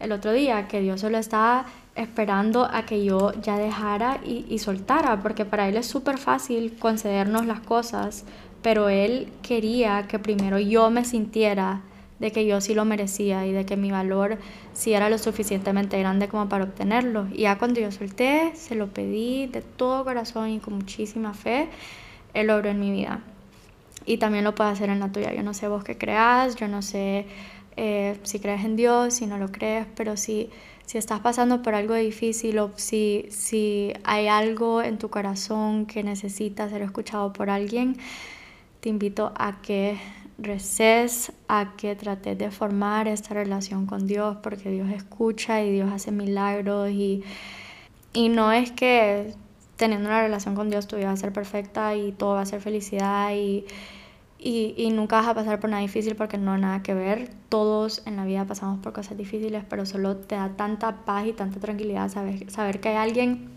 el 0.00 0.10
otro 0.10 0.32
día, 0.32 0.66
que 0.66 0.80
Dios 0.80 1.00
solo 1.00 1.16
estaba 1.16 1.64
esperando 1.94 2.64
a 2.64 2.86
que 2.86 3.04
yo 3.04 3.32
ya 3.42 3.58
dejara 3.58 4.20
y, 4.24 4.58
soltara, 4.58 5.20
porque 5.20 5.44
para 5.44 5.68
Él 5.68 5.76
es 5.76 5.86
súper 5.86 6.18
fácil 6.18 6.76
concedernos 6.78 7.46
las 7.46 7.60
cosas, 7.60 8.24
pero 8.62 8.88
Él 8.88 9.28
quería 9.42 10.06
que 10.08 10.18
primero 10.18 10.58
yo 10.58 10.90
me 10.90 11.04
sintiera 11.04 11.82
de 12.18 12.30
que 12.30 12.46
yo 12.46 12.60
sí 12.60 12.74
lo 12.74 12.84
merecía 12.84 13.46
y 13.46 13.52
de 13.52 13.66
que 13.66 13.76
mi 13.76 13.90
valor 13.90 14.38
sí 14.72 14.92
era 14.92 15.10
lo 15.10 15.18
suficientemente 15.18 15.98
grande 15.98 16.28
como 16.28 16.48
para 16.48 16.64
obtenerlo. 16.64 17.26
Y 17.32 17.42
ya 17.42 17.58
cuando 17.58 17.80
yo 17.80 17.90
solté, 17.90 18.52
se 18.54 18.76
lo 18.76 18.86
pedí 18.86 19.48
de 19.48 19.60
todo 19.60 20.04
corazón 20.04 20.50
y 20.50 20.60
con 20.60 20.74
muchísima 20.74 21.34
fe, 21.34 21.68
Él 22.32 22.46
logró 22.46 22.70
en 22.70 22.78
mi 22.78 22.92
vida. 22.92 23.20
Y 24.06 24.18
también 24.18 24.44
lo 24.44 24.54
puede 24.54 24.70
hacer 24.70 24.88
en 24.88 25.00
la 25.00 25.10
tuya. 25.10 25.34
Yo 25.34 25.42
no 25.42 25.52
sé 25.52 25.68
vos 25.68 25.82
qué 25.84 25.98
creas, 25.98 26.54
yo 26.56 26.68
no 26.68 26.80
sé 26.80 27.26
eh, 27.76 28.18
si 28.22 28.38
crees 28.38 28.64
en 28.64 28.76
Dios, 28.76 29.14
si 29.14 29.26
no 29.26 29.38
lo 29.38 29.50
crees, 29.50 29.86
pero 29.96 30.16
si 30.16 30.50
si 30.86 30.98
estás 30.98 31.20
pasando 31.20 31.62
por 31.62 31.74
algo 31.74 31.94
difícil 31.94 32.58
o 32.58 32.70
si, 32.76 33.26
si 33.30 33.92
hay 34.04 34.28
algo 34.28 34.82
en 34.82 34.98
tu 34.98 35.08
corazón 35.08 35.86
que 35.86 36.02
necesita 36.02 36.68
ser 36.68 36.82
escuchado 36.82 37.32
por 37.32 37.50
alguien, 37.50 37.96
te 38.80 38.88
invito 38.88 39.32
a 39.36 39.62
que 39.62 39.98
reces, 40.38 41.32
a 41.48 41.76
que 41.76 41.94
trates 41.94 42.36
de 42.36 42.50
formar 42.50 43.08
esta 43.08 43.34
relación 43.34 43.86
con 43.86 44.06
Dios, 44.06 44.38
porque 44.42 44.70
Dios 44.70 44.90
escucha 44.90 45.62
y 45.62 45.72
Dios 45.72 45.90
hace 45.92 46.10
milagros 46.10 46.90
y, 46.90 47.22
y 48.12 48.28
no 48.28 48.52
es 48.52 48.72
que 48.72 49.34
teniendo 49.76 50.08
una 50.08 50.22
relación 50.22 50.54
con 50.54 50.70
Dios 50.70 50.86
tu 50.86 50.96
vida 50.96 51.10
a 51.10 51.16
ser 51.16 51.32
perfecta 51.32 51.94
y 51.96 52.12
todo 52.12 52.34
va 52.34 52.42
a 52.42 52.46
ser 52.46 52.60
felicidad 52.60 53.32
y 53.34 53.64
y, 54.42 54.74
y, 54.76 54.90
nunca 54.90 55.16
vas 55.16 55.28
a 55.28 55.34
pasar 55.34 55.60
por 55.60 55.70
nada 55.70 55.82
difícil 55.82 56.16
porque 56.16 56.38
no 56.38 56.52
hay 56.52 56.60
nada 56.60 56.82
que 56.82 56.94
ver. 56.94 57.30
Todos 57.48 58.02
en 58.06 58.16
la 58.16 58.24
vida 58.24 58.44
pasamos 58.44 58.80
por 58.80 58.92
cosas 58.92 59.16
difíciles, 59.16 59.64
pero 59.68 59.86
solo 59.86 60.16
te 60.16 60.34
da 60.34 60.50
tanta 60.56 61.04
paz 61.04 61.26
y 61.26 61.32
tanta 61.32 61.60
tranquilidad 61.60 62.08
saber, 62.08 62.50
saber 62.50 62.80
que 62.80 62.90
hay 62.90 62.96
alguien 62.96 63.50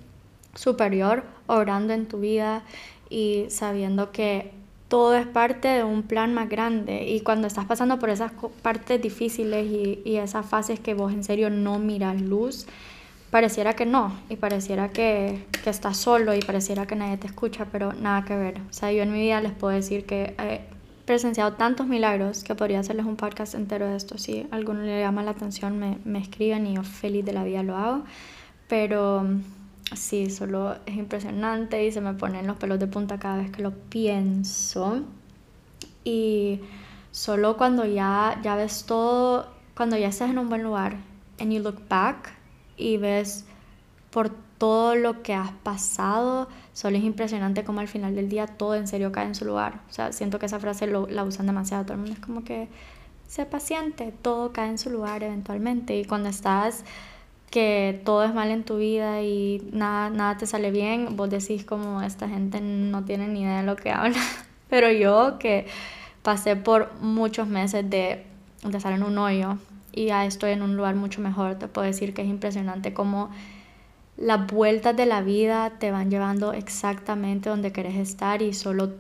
superior 0.54 1.24
obrando 1.48 1.94
en 1.94 2.08
tu 2.08 2.20
vida 2.20 2.64
y 3.10 3.46
sabiendo 3.50 4.12
que 4.12 4.52
todo 4.88 5.16
es 5.16 5.28
parte 5.28 5.68
de 5.68 5.84
un 5.84 6.04
plan 6.04 6.34
más 6.34 6.50
grande. 6.50 7.08
Y 7.08 7.22
cuando 7.22 7.48
estás 7.48 7.66
pasando 7.66 8.00
por 8.00 8.10
esas 8.10 8.32
partes 8.62 9.02
difíciles 9.02 9.66
y, 9.66 10.02
y 10.06 10.18
esas 10.18 10.46
fases 10.46 10.80
que 10.80 10.94
vos 10.94 11.12
en 11.12 11.24
serio 11.24 11.50
no 11.50 11.80
miras 11.80 12.22
luz, 12.22 12.68
pareciera 13.32 13.74
que 13.74 13.86
no, 13.86 14.18
y 14.30 14.38
pareciera 14.38 14.90
que, 14.90 15.44
que, 15.64 15.70
estás 15.70 15.98
solo 15.98 16.34
y 16.34 16.42
pareciera 16.42 16.86
que 16.86 16.96
nadie 16.96 17.18
te 17.18 17.28
escucha, 17.28 17.68
pero 17.72 17.92
nada 17.94 18.24
que 18.24 18.36
ver. 18.36 18.62
O 18.70 18.74
sea, 18.74 18.92
yo 18.92 19.04
en 19.04 19.12
mi 19.12 19.20
vida 19.20 19.42
les 19.42 19.52
puedo 19.52 19.74
decir 19.74 20.06
que 20.06 20.36
eh, 20.40 20.62
presenciado 21.06 21.54
tantos 21.54 21.88
milagros 21.88 22.44
que 22.44 22.56
podría 22.56 22.80
hacerles 22.80 23.06
un 23.06 23.16
podcast 23.16 23.56
entero 23.56 23.88
de 23.88 23.96
esto. 23.96 24.18
Si 24.18 24.48
alguno 24.52 24.82
le 24.82 25.00
llama 25.00 25.24
la 25.24 25.32
atención, 25.32 25.78
me, 25.80 26.00
me 26.04 26.20
escriben 26.20 26.68
y 26.68 26.76
yo 26.76 26.84
feliz 26.84 27.24
de 27.26 27.34
la 27.34 27.44
vida 27.44 27.64
lo 27.64 27.78
hago. 27.78 28.04
Pero 28.68 29.28
sí, 29.94 30.30
solo 30.30 30.76
es 30.86 30.96
impresionante 30.96 31.86
y 31.86 31.92
se 31.92 32.02
me 32.02 32.14
ponen 32.14 32.48
los 32.48 32.58
pelos 32.58 32.80
de 32.80 32.88
punta 32.88 33.20
cada 33.20 33.38
vez 33.38 33.52
que 33.52 33.62
lo 33.62 33.72
pienso. 33.72 35.04
Y 36.04 36.62
solo 37.12 37.58
cuando 37.58 37.86
ya, 37.86 38.40
ya 38.44 38.56
ves 38.56 38.86
todo, 38.86 39.48
cuando 39.76 39.98
ya 39.98 40.08
estás 40.08 40.30
en 40.30 40.40
un 40.40 40.50
buen 40.50 40.64
lugar, 40.64 40.98
and 41.40 41.52
you 41.52 41.62
look 41.62 41.88
back 41.88 42.34
y 42.78 42.98
ves 42.98 43.46
por 44.16 44.30
todo 44.30 44.96
lo 44.96 45.24
que 45.24 45.34
has 45.34 45.52
pasado, 45.52 46.48
solo 46.72 46.96
es 46.96 47.04
impresionante 47.04 47.66
como 47.66 47.82
al 47.82 47.90
final 47.90 48.16
del 48.16 48.30
día 48.30 48.48
todo 48.48 48.76
en 48.76 48.88
serio 48.88 49.12
cae 49.12 49.26
en 49.26 49.36
su 49.36 49.44
lugar. 49.44 49.82
O 49.90 49.92
sea, 49.92 50.14
siento 50.14 50.40
que 50.40 50.46
esa 50.46 50.58
frase 50.58 50.88
lo, 50.88 51.06
la 51.08 51.26
usan 51.26 51.48
demasiado, 51.48 51.84
todo 51.84 51.96
el 51.96 52.00
mundo 52.00 52.14
es 52.14 52.26
como 52.26 52.46
que 52.46 52.70
sé 53.28 53.46
paciente, 53.46 54.14
todo 54.22 54.54
cae 54.54 54.70
en 54.70 54.78
su 54.78 54.90
lugar 54.90 55.22
eventualmente. 55.22 56.00
Y 56.00 56.06
cuando 56.06 56.30
estás 56.30 56.86
que 57.52 58.02
todo 58.06 58.24
es 58.24 58.34
mal 58.34 58.52
en 58.52 58.64
tu 58.64 58.78
vida 58.78 59.22
y 59.22 59.68
nada, 59.74 60.10
nada 60.10 60.38
te 60.38 60.48
sale 60.48 60.72
bien, 60.72 61.18
vos 61.18 61.30
decís 61.30 61.66
como 61.66 62.02
esta 62.02 62.30
gente 62.30 62.62
no 62.62 63.04
tiene 63.04 63.28
ni 63.28 63.42
idea 63.42 63.58
de 63.58 63.66
lo 63.66 63.76
que 63.76 63.92
habla. 63.92 64.22
Pero 64.70 64.90
yo 64.94 65.40
que 65.40 65.68
pasé 66.24 66.56
por 66.56 66.94
muchos 67.02 67.50
meses 67.50 67.90
de, 67.90 68.26
de 68.64 68.78
estar 68.78 68.94
en 68.94 69.04
un 69.04 69.18
hoyo 69.18 69.58
y 69.92 70.06
ya 70.06 70.26
estoy 70.26 70.52
en 70.52 70.62
un 70.62 70.78
lugar 70.78 70.96
mucho 70.96 71.20
mejor, 71.20 71.56
te 71.56 71.68
puedo 71.68 71.86
decir 71.86 72.14
que 72.14 72.22
es 72.22 72.30
impresionante 72.30 72.94
cómo 72.94 73.30
las 74.18 74.48
vueltas 74.48 74.96
de 74.96 75.06
la 75.06 75.22
vida 75.22 75.74
te 75.80 75.92
van 75.92 76.10
llevando 76.10 76.54
exactamente 76.54 77.50
donde 77.50 77.72
querés 77.72 77.96
estar 77.96 78.42
y 78.42 78.54
solo 78.54 78.94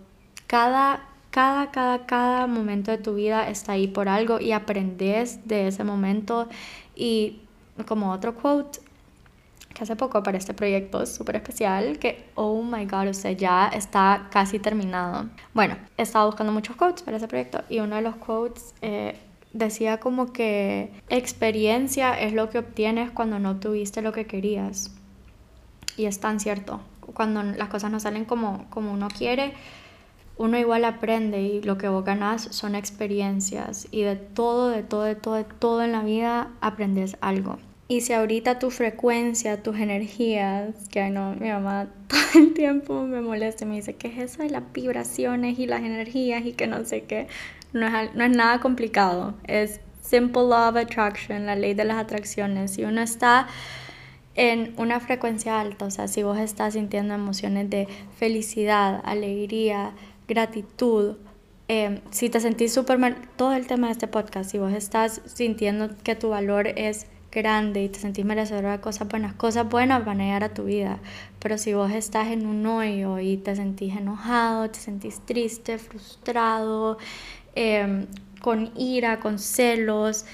cada, 0.47 1.07
cada, 1.31 1.71
cada, 1.71 2.05
cada 2.05 2.47
momento 2.47 2.91
de 2.91 2.97
tu 2.97 3.15
vida 3.15 3.49
está 3.49 3.73
ahí 3.73 3.87
por 3.87 4.09
algo 4.09 4.39
y 4.39 4.51
aprendes 4.51 5.47
de 5.47 5.67
ese 5.67 5.83
momento. 5.83 6.49
Y 6.95 7.41
como 7.87 8.11
otro 8.11 8.35
quote 8.35 8.79
que 9.73 9.83
hace 9.83 9.95
poco 9.95 10.23
para 10.23 10.37
este 10.37 10.53
proyecto 10.53 11.05
súper 11.05 11.35
especial, 11.35 11.99
que, 11.99 12.29
oh 12.35 12.63
my 12.63 12.85
god, 12.85 13.09
o 13.09 13.13
sea, 13.13 13.33
ya 13.33 13.67
está 13.67 14.29
casi 14.31 14.57
terminado. 14.57 15.29
Bueno, 15.53 15.75
he 15.97 16.03
estado 16.03 16.27
buscando 16.27 16.53
muchos 16.53 16.77
quotes 16.77 17.03
para 17.03 17.17
ese 17.17 17.27
proyecto 17.27 17.61
y 17.69 17.79
uno 17.79 17.97
de 17.97 18.01
los 18.01 18.15
quotes 18.15 18.73
eh, 18.81 19.17
decía 19.51 19.99
como 19.99 20.31
que 20.31 20.91
experiencia 21.09 22.17
es 22.19 22.33
lo 22.33 22.49
que 22.49 22.59
obtienes 22.59 23.11
cuando 23.11 23.37
no 23.37 23.59
tuviste 23.59 24.01
lo 24.01 24.13
que 24.13 24.25
querías. 24.25 24.94
Y 25.97 26.05
es 26.05 26.19
tan 26.19 26.39
cierto. 26.39 26.81
Cuando 27.13 27.43
las 27.43 27.69
cosas 27.69 27.91
no 27.91 27.99
salen 27.99 28.25
como, 28.25 28.65
como 28.69 28.91
uno 28.91 29.07
quiere, 29.07 29.53
uno 30.37 30.57
igual 30.57 30.83
aprende 30.83 31.41
y 31.41 31.61
lo 31.61 31.77
que 31.77 31.87
vos 31.87 32.03
ganás 32.03 32.47
son 32.51 32.75
experiencias. 32.75 33.87
Y 33.91 34.01
de 34.01 34.15
todo, 34.15 34.69
de 34.69 34.83
todo, 34.83 35.03
de 35.03 35.15
todo, 35.15 35.35
de 35.35 35.45
todo 35.45 35.83
en 35.83 35.91
la 35.91 36.03
vida 36.03 36.49
aprendes 36.61 37.17
algo. 37.21 37.57
Y 37.87 38.01
si 38.01 38.13
ahorita 38.13 38.57
tu 38.57 38.71
frecuencia, 38.71 39.61
tus 39.61 39.77
energías, 39.77 40.73
que 40.89 41.09
no, 41.11 41.35
mi 41.35 41.49
mamá 41.49 41.87
todo 42.07 42.43
el 42.43 42.53
tiempo 42.53 43.03
me 43.03 43.21
molesta 43.21 43.63
y 43.63 43.67
me 43.67 43.75
dice, 43.75 43.95
¿qué 43.95 44.07
es 44.07 44.17
eso 44.17 44.43
de 44.43 44.49
las 44.49 44.63
vibraciones 44.73 45.59
y 45.59 45.67
las 45.67 45.81
energías 45.81 46.45
y 46.45 46.53
que 46.53 46.67
no 46.67 46.83
sé 46.83 47.03
qué? 47.03 47.27
No 47.73 47.87
es, 47.87 48.15
no 48.15 48.23
es 48.23 48.35
nada 48.35 48.59
complicado, 48.59 49.35
es 49.45 49.81
simple 50.01 50.43
law 50.43 50.69
of 50.69 50.77
attraction, 50.77 51.45
la 51.45 51.55
ley 51.55 51.73
de 51.73 51.85
las 51.85 51.97
atracciones. 51.97 52.71
Si 52.71 52.83
uno 52.83 53.01
está 53.01 53.47
en 54.35 54.73
una 54.77 54.99
frecuencia 54.99 55.59
alta, 55.59 55.85
o 55.85 55.91
sea, 55.91 56.07
si 56.07 56.23
vos 56.23 56.37
estás 56.37 56.73
sintiendo 56.73 57.13
emociones 57.13 57.69
de 57.69 57.87
felicidad, 58.17 59.01
alegría, 59.05 59.93
gratitud, 60.27 61.15
eh, 61.67 62.01
si 62.11 62.29
te 62.29 62.39
sentís 62.39 62.73
súper 62.73 62.99
mal, 62.99 63.15
todo 63.37 63.53
el 63.53 63.65
tema 63.65 63.87
de 63.87 63.93
este 63.93 64.07
podcast, 64.07 64.51
si 64.51 64.59
vos 64.59 64.73
estás 64.73 65.21
sintiendo 65.25 65.89
que 66.03 66.15
tu 66.15 66.29
valor 66.29 66.67
es 66.67 67.07
grande 67.31 67.83
y 67.83 67.89
te 67.89 67.99
sentís 67.99 68.23
merecedor 68.23 68.71
de 68.71 68.79
cosas 68.79 69.07
buenas, 69.07 69.33
cosas 69.33 69.67
buenas 69.67 70.05
van 70.05 70.21
a 70.21 70.25
llegar 70.25 70.43
a 70.43 70.53
tu 70.53 70.65
vida. 70.65 70.99
Pero 71.39 71.57
si 71.57 71.73
vos 71.73 71.91
estás 71.91 72.27
en 72.27 72.45
un 72.45 72.65
hoyo 72.65 73.19
y 73.19 73.37
te 73.37 73.55
sentís 73.55 73.95
enojado, 73.95 74.69
te 74.69 74.79
sentís 74.79 75.19
triste, 75.25 75.77
frustrado, 75.77 76.97
em, 77.55 78.05
con 78.41 78.71
ira, 78.77 79.19
con 79.19 79.39
celos, 79.39 80.25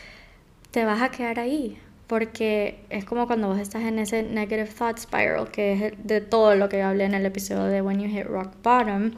te 0.71 0.85
vas 0.85 1.01
a 1.01 1.09
quedar 1.09 1.39
ahí. 1.39 1.77
Porque 2.11 2.83
es 2.89 3.05
como 3.05 3.25
cuando 3.25 3.47
vos 3.47 3.57
estás 3.57 3.83
en 3.83 3.97
ese 3.97 4.21
negative 4.21 4.67
thought 4.77 4.97
spiral, 4.97 5.49
que 5.49 5.71
es 5.71 5.93
de 6.03 6.19
todo 6.19 6.55
lo 6.55 6.67
que 6.67 6.81
hablé 6.81 7.05
en 7.05 7.13
el 7.13 7.25
episodio 7.25 7.63
de 7.63 7.81
When 7.81 8.01
You 8.01 8.09
Hit 8.09 8.25
Rock 8.25 8.51
Bottom, 8.61 9.11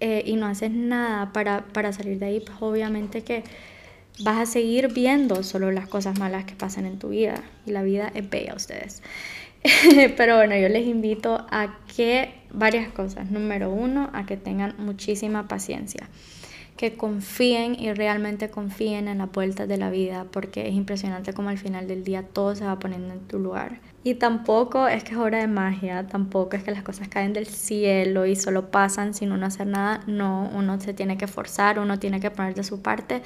eh, 0.00 0.22
y 0.26 0.36
no 0.36 0.44
haces 0.44 0.70
nada 0.70 1.32
para, 1.32 1.64
para 1.68 1.94
salir 1.94 2.18
de 2.18 2.26
ahí, 2.26 2.40
pues 2.40 2.58
obviamente 2.60 3.22
que 3.22 3.44
vas 4.20 4.36
a 4.36 4.44
seguir 4.44 4.92
viendo 4.92 5.42
solo 5.42 5.72
las 5.72 5.88
cosas 5.88 6.18
malas 6.18 6.44
que 6.44 6.54
pasan 6.54 6.84
en 6.84 6.98
tu 6.98 7.08
vida. 7.08 7.42
Y 7.64 7.70
la 7.70 7.82
vida 7.82 8.12
es 8.14 8.28
bella, 8.28 8.52
ustedes. 8.54 9.02
Pero 10.18 10.36
bueno, 10.36 10.54
yo 10.54 10.68
les 10.68 10.86
invito 10.86 11.46
a 11.50 11.78
que 11.96 12.34
varias 12.50 12.92
cosas. 12.92 13.30
Número 13.30 13.70
uno, 13.70 14.10
a 14.12 14.26
que 14.26 14.36
tengan 14.36 14.74
muchísima 14.76 15.48
paciencia. 15.48 16.10
Que 16.76 16.96
confíen 16.96 17.74
y 17.78 17.92
realmente 17.92 18.50
confíen 18.50 19.08
en 19.08 19.18
la 19.18 19.26
vueltas 19.26 19.66
de 19.66 19.78
la 19.78 19.90
vida, 19.90 20.26
porque 20.30 20.68
es 20.68 20.74
impresionante 20.74 21.32
como 21.32 21.48
al 21.48 21.58
final 21.58 21.88
del 21.88 22.04
día 22.04 22.22
todo 22.22 22.54
se 22.54 22.64
va 22.64 22.78
poniendo 22.78 23.14
en 23.14 23.20
tu 23.20 23.38
lugar. 23.38 23.80
Y 24.04 24.14
tampoco 24.14 24.86
es 24.86 25.02
que 25.02 25.12
es 25.12 25.18
hora 25.18 25.38
de 25.38 25.48
magia, 25.48 26.06
tampoco 26.06 26.56
es 26.56 26.62
que 26.62 26.70
las 26.70 26.82
cosas 26.82 27.08
caen 27.08 27.32
del 27.32 27.46
cielo 27.46 28.26
y 28.26 28.36
solo 28.36 28.70
pasan 28.70 29.14
sin 29.14 29.32
uno 29.32 29.46
hacer 29.46 29.66
nada. 29.66 30.02
No, 30.06 30.50
uno 30.54 30.78
se 30.80 30.94
tiene 30.94 31.16
que 31.16 31.26
forzar, 31.26 31.78
uno 31.78 31.98
tiene 31.98 32.20
que 32.20 32.30
poner 32.30 32.54
de 32.54 32.62
su 32.62 32.82
parte 32.82 33.22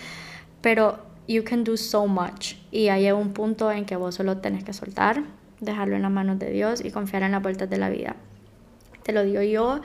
pero 0.60 0.98
you 1.26 1.42
can 1.44 1.64
do 1.64 1.76
so 1.76 2.06
much 2.06 2.54
y 2.70 2.88
hay 2.88 3.10
un 3.12 3.32
punto 3.32 3.70
en 3.70 3.84
que 3.84 3.96
vos 3.96 4.14
solo 4.14 4.38
tenés 4.38 4.64
que 4.64 4.72
soltar, 4.72 5.22
dejarlo 5.60 5.96
en 5.96 6.02
las 6.02 6.10
manos 6.10 6.38
de 6.38 6.50
Dios 6.50 6.84
y 6.84 6.90
confiar 6.90 7.22
en 7.22 7.32
las 7.32 7.42
vueltas 7.42 7.68
de 7.70 7.78
la 7.78 7.88
vida. 7.88 8.16
Te 9.02 9.12
lo 9.12 9.24
digo 9.24 9.42
yo, 9.42 9.80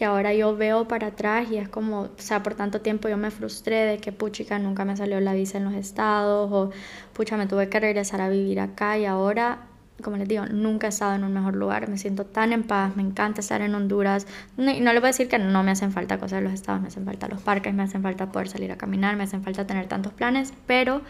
que 0.00 0.06
ahora 0.06 0.32
yo 0.32 0.56
veo 0.56 0.88
para 0.88 1.08
atrás 1.08 1.50
y 1.50 1.58
es 1.58 1.68
como, 1.68 2.04
o 2.04 2.10
sea, 2.16 2.42
por 2.42 2.54
tanto 2.54 2.80
tiempo 2.80 3.10
yo 3.10 3.18
me 3.18 3.30
frustré 3.30 3.84
de 3.84 3.98
que 3.98 4.12
puchica 4.12 4.58
nunca 4.58 4.86
me 4.86 4.96
salió 4.96 5.20
la 5.20 5.34
visa 5.34 5.58
en 5.58 5.64
los 5.64 5.74
estados 5.74 6.50
o 6.50 6.70
pucha 7.12 7.36
me 7.36 7.46
tuve 7.46 7.68
que 7.68 7.78
regresar 7.80 8.22
a 8.22 8.30
vivir 8.30 8.60
acá 8.60 8.96
y 8.96 9.04
ahora 9.04 9.69
como 10.02 10.16
les 10.16 10.28
digo, 10.28 10.46
nunca 10.46 10.86
he 10.86 10.90
estado 10.90 11.14
en 11.14 11.24
un 11.24 11.32
mejor 11.32 11.56
lugar, 11.56 11.88
me 11.88 11.98
siento 11.98 12.24
tan 12.26 12.52
en 12.52 12.62
paz, 12.62 12.96
me 12.96 13.02
encanta 13.02 13.40
estar 13.40 13.60
en 13.62 13.74
Honduras. 13.74 14.26
Y 14.56 14.80
no, 14.80 14.92
le 14.92 15.00
voy 15.00 15.06
a 15.06 15.12
decir 15.12 15.28
que 15.28 15.38
no 15.38 15.62
me 15.62 15.70
hacen 15.70 15.92
falta 15.92 16.18
cosas 16.18 16.38
de 16.38 16.44
los 16.44 16.52
estados, 16.52 16.80
me 16.80 16.88
hacen 16.88 17.04
falta 17.04 17.28
los 17.28 17.40
parques, 17.40 17.74
me 17.74 17.82
hacen 17.82 18.02
falta 18.02 18.32
poder 18.32 18.48
salir 18.48 18.72
a 18.72 18.76
caminar, 18.76 19.16
me 19.16 19.24
hacen 19.24 19.42
falta 19.42 19.66
tener 19.66 19.86
tantos 19.86 20.12
planes, 20.12 20.52
pero 20.66 21.02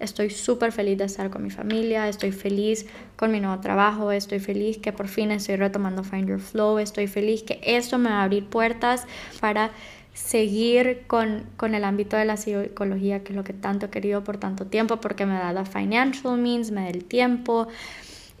estoy 0.00 0.30
súper 0.30 0.72
feliz 0.72 0.98
de 0.98 1.04
estar 1.04 1.30
con 1.30 1.42
mi 1.42 1.50
familia, 1.50 2.08
estoy 2.08 2.32
feliz 2.32 2.86
con 3.16 3.32
mi 3.32 3.40
nuevo 3.40 3.60
trabajo, 3.60 4.12
estoy 4.12 4.38
feliz 4.38 4.78
que 4.78 4.92
por 4.92 5.08
fin 5.08 5.30
estoy 5.30 5.56
retomando 5.56 6.04
Find 6.04 6.28
Your 6.28 6.40
Flow, 6.40 6.78
estoy 6.78 7.06
feliz 7.06 7.42
que 7.42 7.60
esto 7.62 7.98
me 7.98 8.10
va 8.10 8.20
a 8.20 8.24
abrir 8.24 8.46
puertas 8.46 9.06
para 9.40 9.70
seguir 10.18 11.04
con, 11.06 11.44
con, 11.56 11.74
el 11.74 11.84
ámbito 11.84 12.16
de 12.16 12.24
la 12.24 12.36
psicología, 12.36 13.22
que 13.22 13.32
es 13.32 13.36
lo 13.36 13.44
que 13.44 13.52
tanto 13.52 13.86
he 13.86 13.90
querido 13.90 14.24
por 14.24 14.36
tanto 14.36 14.66
tiempo, 14.66 15.00
porque 15.00 15.26
me 15.26 15.34
da 15.34 15.52
la 15.52 15.64
financial 15.64 16.36
means, 16.36 16.72
me 16.72 16.82
da 16.82 16.88
el 16.88 17.04
tiempo, 17.04 17.68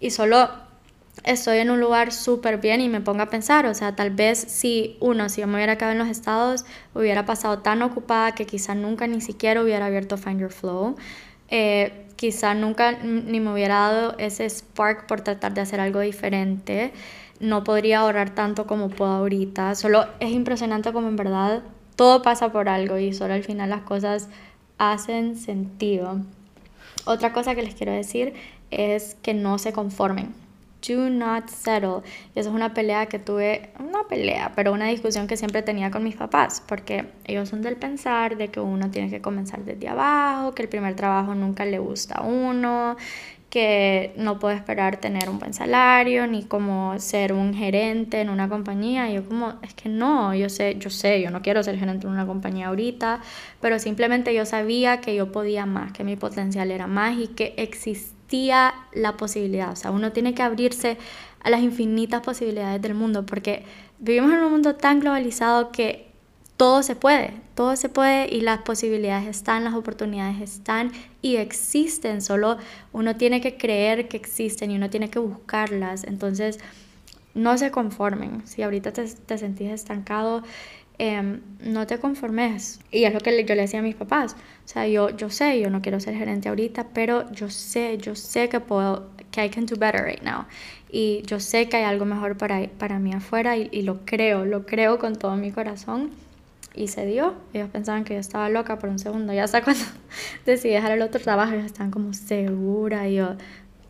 y 0.00 0.10
solo 0.10 0.48
estoy 1.24 1.58
en 1.58 1.70
un 1.70 1.80
lugar 1.80 2.12
súper 2.12 2.58
bien 2.58 2.80
y 2.80 2.88
me 2.88 3.00
pongo 3.00 3.22
a 3.22 3.26
pensar, 3.26 3.66
o 3.66 3.74
sea, 3.74 3.96
tal 3.96 4.10
vez 4.10 4.38
si 4.38 4.96
uno, 5.00 5.28
si 5.28 5.40
yo 5.40 5.46
me 5.46 5.54
hubiera 5.56 5.76
quedado 5.76 5.92
en 5.92 5.98
los 5.98 6.08
estados, 6.08 6.64
hubiera 6.94 7.26
pasado 7.26 7.58
tan 7.58 7.82
ocupada 7.82 8.32
que 8.32 8.46
quizá 8.46 8.74
nunca 8.74 9.06
ni 9.06 9.20
siquiera 9.20 9.62
hubiera 9.62 9.86
abierto 9.86 10.16
Find 10.16 10.40
Your 10.40 10.52
Flow. 10.52 10.96
Eh, 11.50 12.06
quizá 12.16 12.54
nunca 12.54 12.92
ni 13.02 13.40
me 13.40 13.52
hubiera 13.52 13.76
dado 13.76 14.18
ese 14.18 14.48
spark 14.48 15.06
por 15.06 15.22
tratar 15.22 15.54
de 15.54 15.60
hacer 15.60 15.80
algo 15.80 16.00
diferente. 16.00 16.92
No 17.40 17.64
podría 17.64 18.00
ahorrar 18.00 18.34
tanto 18.34 18.66
como 18.66 18.90
puedo 18.90 19.12
ahorita. 19.12 19.74
Solo 19.74 20.06
es 20.20 20.30
impresionante 20.30 20.92
como 20.92 21.08
en 21.08 21.16
verdad 21.16 21.62
todo 21.96 22.22
pasa 22.22 22.52
por 22.52 22.68
algo 22.68 22.98
y 22.98 23.12
solo 23.12 23.34
al 23.34 23.42
final 23.42 23.70
las 23.70 23.82
cosas 23.82 24.28
hacen 24.78 25.36
sentido. 25.36 26.20
Otra 27.04 27.32
cosa 27.32 27.54
que 27.54 27.62
les 27.62 27.74
quiero 27.74 27.92
decir 27.92 28.34
es 28.70 29.16
que 29.22 29.34
no 29.34 29.58
se 29.58 29.72
conformen. 29.72 30.34
Do 30.86 31.10
not 31.10 31.48
settle. 31.48 32.02
Y 32.34 32.38
eso 32.38 32.50
es 32.50 32.54
una 32.54 32.72
pelea 32.72 33.06
que 33.06 33.18
tuve, 33.18 33.70
una 33.80 34.04
pelea, 34.08 34.52
pero 34.54 34.72
una 34.72 34.86
discusión 34.86 35.26
que 35.26 35.36
siempre 35.36 35.62
tenía 35.62 35.90
con 35.90 36.04
mis 36.04 36.14
papás, 36.14 36.62
porque 36.66 37.06
ellos 37.24 37.48
son 37.48 37.62
del 37.62 37.76
pensar 37.76 38.36
de 38.36 38.48
que 38.48 38.60
uno 38.60 38.90
tiene 38.90 39.10
que 39.10 39.20
comenzar 39.20 39.64
desde 39.64 39.88
abajo, 39.88 40.54
que 40.54 40.62
el 40.62 40.68
primer 40.68 40.94
trabajo 40.94 41.34
nunca 41.34 41.64
le 41.64 41.80
gusta 41.80 42.16
a 42.16 42.22
uno, 42.22 42.96
que 43.50 44.12
no 44.16 44.38
puedo 44.38 44.54
esperar 44.54 44.98
tener 44.98 45.28
un 45.30 45.38
buen 45.38 45.54
salario 45.54 46.26
ni 46.26 46.44
como 46.44 46.98
ser 46.98 47.32
un 47.32 47.54
gerente 47.54 48.20
en 48.20 48.30
una 48.30 48.48
compañía. 48.48 49.10
Y 49.10 49.14
yo 49.14 49.26
como, 49.26 49.54
es 49.62 49.74
que 49.74 49.88
no, 49.88 50.34
yo 50.34 50.48
sé, 50.48 50.76
yo 50.78 50.90
sé, 50.90 51.20
yo 51.20 51.30
no 51.30 51.42
quiero 51.42 51.62
ser 51.62 51.76
gerente 51.78 52.06
en 52.06 52.12
una 52.12 52.26
compañía 52.26 52.68
ahorita, 52.68 53.20
pero 53.60 53.78
simplemente 53.78 54.34
yo 54.34 54.44
sabía 54.46 55.00
que 55.00 55.14
yo 55.14 55.32
podía 55.32 55.66
más, 55.66 55.92
que 55.92 56.04
mi 56.04 56.16
potencial 56.16 56.70
era 56.70 56.86
más 56.86 57.18
y 57.18 57.28
que 57.28 57.54
existía 57.56 58.17
la 58.30 59.16
posibilidad. 59.16 59.72
O 59.72 59.76
sea, 59.76 59.90
uno 59.90 60.12
tiene 60.12 60.34
que 60.34 60.42
abrirse 60.42 60.98
a 61.40 61.50
las 61.50 61.62
infinitas 61.62 62.22
posibilidades 62.22 62.82
del 62.82 62.94
mundo 62.94 63.24
porque 63.24 63.64
vivimos 63.98 64.32
en 64.32 64.40
un 64.40 64.52
mundo 64.52 64.74
tan 64.74 65.00
globalizado 65.00 65.70
que 65.72 66.08
todo 66.56 66.82
se 66.82 66.96
puede, 66.96 67.34
todo 67.54 67.76
se 67.76 67.88
puede 67.88 68.34
y 68.34 68.40
las 68.40 68.62
posibilidades 68.62 69.28
están, 69.28 69.64
las 69.64 69.74
oportunidades 69.74 70.40
están 70.40 70.90
y 71.22 71.36
existen, 71.36 72.20
solo 72.20 72.58
uno 72.92 73.16
tiene 73.16 73.40
que 73.40 73.56
creer 73.56 74.08
que 74.08 74.16
existen 74.16 74.72
y 74.72 74.76
uno 74.76 74.90
tiene 74.90 75.08
que 75.08 75.20
buscarlas. 75.20 76.02
Entonces, 76.04 76.58
no 77.34 77.56
se 77.56 77.70
conformen. 77.70 78.42
Si 78.46 78.62
ahorita 78.62 78.92
te, 78.92 79.04
te 79.04 79.38
sentís 79.38 79.70
estancado, 79.70 80.42
Em, 80.98 81.40
no 81.60 81.86
te 81.86 81.98
conformes. 81.98 82.80
Y 82.90 83.04
es 83.04 83.14
lo 83.14 83.20
que 83.20 83.30
yo 83.44 83.54
le 83.54 83.62
decía 83.62 83.78
a 83.78 83.82
mis 83.82 83.94
papás. 83.94 84.34
O 84.64 84.68
sea, 84.68 84.88
yo, 84.88 85.10
yo 85.10 85.30
sé, 85.30 85.60
yo 85.60 85.70
no 85.70 85.80
quiero 85.80 86.00
ser 86.00 86.16
gerente 86.16 86.48
ahorita, 86.48 86.88
pero 86.92 87.30
yo 87.32 87.50
sé, 87.50 87.98
yo 87.98 88.16
sé 88.16 88.48
que 88.48 88.58
puedo, 88.58 89.10
que 89.30 89.44
I 89.44 89.48
can 89.48 89.66
do 89.66 89.76
better 89.76 90.02
right 90.04 90.22
now. 90.22 90.46
Y 90.90 91.22
yo 91.22 91.38
sé 91.38 91.68
que 91.68 91.76
hay 91.76 91.84
algo 91.84 92.04
mejor 92.04 92.36
para, 92.36 92.68
para 92.78 92.98
mí 92.98 93.12
afuera 93.12 93.56
y, 93.56 93.68
y 93.70 93.82
lo 93.82 94.04
creo, 94.04 94.44
lo 94.44 94.66
creo 94.66 94.98
con 94.98 95.14
todo 95.16 95.36
mi 95.36 95.52
corazón. 95.52 96.10
Y 96.74 96.88
se 96.88 97.06
dio. 97.06 97.34
Ellos 97.52 97.70
pensaban 97.70 98.04
que 98.04 98.14
yo 98.14 98.20
estaba 98.20 98.48
loca 98.48 98.78
por 98.78 98.88
un 98.88 98.98
segundo. 98.98 99.32
Ya 99.32 99.44
hasta 99.44 99.62
cuando 99.64 99.84
decidí 100.46 100.72
dejar 100.72 100.92
el 100.92 101.02
otro 101.02 101.20
trabajo, 101.20 101.52
ellos 101.54 101.66
estaban 101.66 101.92
como 101.92 102.12
segura. 102.12 103.08
Y 103.08 103.16
yo, 103.16 103.36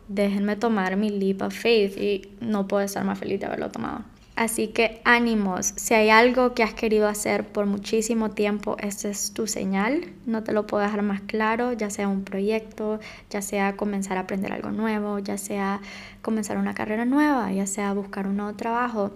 déjenme 0.07 0.55
tomar 0.57 0.95
mi 0.95 1.09
leap 1.09 1.41
of 1.41 1.55
faith. 1.55 1.97
Y 1.97 2.29
no 2.39 2.67
puedo 2.67 2.83
estar 2.83 3.03
más 3.03 3.17
feliz 3.17 3.39
de 3.39 3.47
haberlo 3.47 3.71
tomado. 3.71 4.03
Así 4.39 4.69
que 4.69 5.01
ánimos, 5.03 5.73
si 5.75 5.95
hay 5.95 6.09
algo 6.09 6.53
que 6.53 6.63
has 6.63 6.73
querido 6.73 7.09
hacer 7.09 7.45
por 7.45 7.65
muchísimo 7.65 8.29
tiempo, 8.29 8.77
esta 8.79 9.09
es 9.09 9.33
tu 9.33 9.47
señal, 9.47 10.13
no 10.25 10.45
te 10.45 10.53
lo 10.53 10.65
puedo 10.65 10.81
dejar 10.81 11.01
más 11.01 11.19
claro, 11.19 11.73
ya 11.73 11.89
sea 11.89 12.07
un 12.07 12.23
proyecto, 12.23 13.01
ya 13.29 13.41
sea 13.41 13.75
comenzar 13.75 14.15
a 14.15 14.21
aprender 14.21 14.53
algo 14.53 14.71
nuevo, 14.71 15.19
ya 15.19 15.37
sea 15.37 15.81
comenzar 16.21 16.57
una 16.57 16.73
carrera 16.73 17.03
nueva, 17.03 17.51
ya 17.51 17.67
sea 17.67 17.91
buscar 17.91 18.27
un 18.27 18.37
nuevo 18.37 18.53
trabajo. 18.53 19.11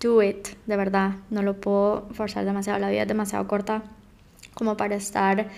Do 0.00 0.22
it, 0.22 0.56
de 0.64 0.76
verdad, 0.78 1.16
no 1.28 1.42
lo 1.42 1.60
puedo 1.60 2.08
forzar 2.14 2.46
demasiado, 2.46 2.78
la 2.78 2.88
vida 2.88 3.02
es 3.02 3.08
demasiado 3.08 3.46
corta 3.46 3.82
como 4.54 4.78
para 4.78 4.94
estar 4.94 5.48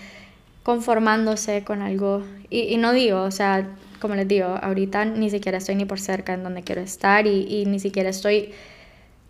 conformándose 0.63 1.63
con 1.63 1.81
algo. 1.81 2.23
Y, 2.49 2.73
y 2.73 2.77
no 2.77 2.93
digo, 2.93 3.21
o 3.21 3.31
sea, 3.31 3.67
como 4.01 4.15
les 4.15 4.27
digo, 4.27 4.47
ahorita 4.47 5.05
ni 5.05 5.29
siquiera 5.29 5.59
estoy 5.59 5.75
ni 5.75 5.85
por 5.85 5.99
cerca 5.99 6.33
en 6.33 6.43
donde 6.43 6.63
quiero 6.63 6.81
estar 6.81 7.27
y, 7.27 7.65
ni 7.67 7.79
siquiera 7.79 8.09
estoy 8.09 8.51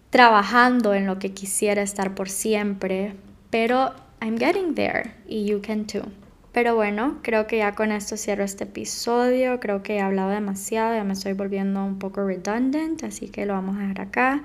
trabajando 0.10 0.94
en 0.96 1.06
lo 1.06 1.20
que 1.20 1.34
quisiera 1.34 1.82
estar 1.82 2.16
por 2.16 2.30
siempre, 2.30 3.14
pero 3.52 3.92
I'm 4.22 4.38
getting 4.38 4.74
there 4.74 5.12
y 5.28 5.46
you 5.46 5.62
can 5.62 5.86
too. 5.86 6.04
Pero 6.54 6.76
bueno, 6.76 7.20
creo 7.22 7.48
que 7.48 7.60
ya 7.60 7.76
con 7.76 7.92
esto 7.92 8.18
cierro 8.18 8.44
este 8.44 8.66
episodio. 8.66 9.62
Creo 9.62 9.84
que 9.84 9.98
he 9.98 10.02
hablado 10.02 10.32
demasiado, 10.32 10.94
ya 10.96 11.04
me 11.06 11.14
estoy 11.14 11.32
volviendo 11.32 11.84
un 11.86 11.98
poco 11.98 12.26
redundant, 12.26 13.04
así 13.04 13.30
que 13.30 13.46
lo 13.46 13.54
vamos 13.54 13.78
a 13.78 13.82
dejar 13.82 14.02
acá. 14.02 14.44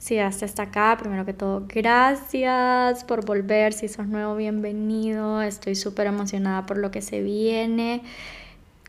Si 0.00 0.14
ya 0.14 0.28
hasta 0.28 0.62
acá, 0.62 0.96
primero 0.98 1.26
que 1.26 1.34
todo, 1.34 1.66
gracias 1.68 3.04
por 3.04 3.26
volver. 3.26 3.74
Si 3.74 3.86
sos 3.86 4.06
nuevo, 4.06 4.34
bienvenido. 4.34 5.42
Estoy 5.42 5.74
súper 5.74 6.06
emocionada 6.06 6.64
por 6.64 6.78
lo 6.78 6.90
que 6.90 7.02
se 7.02 7.20
viene. 7.20 8.00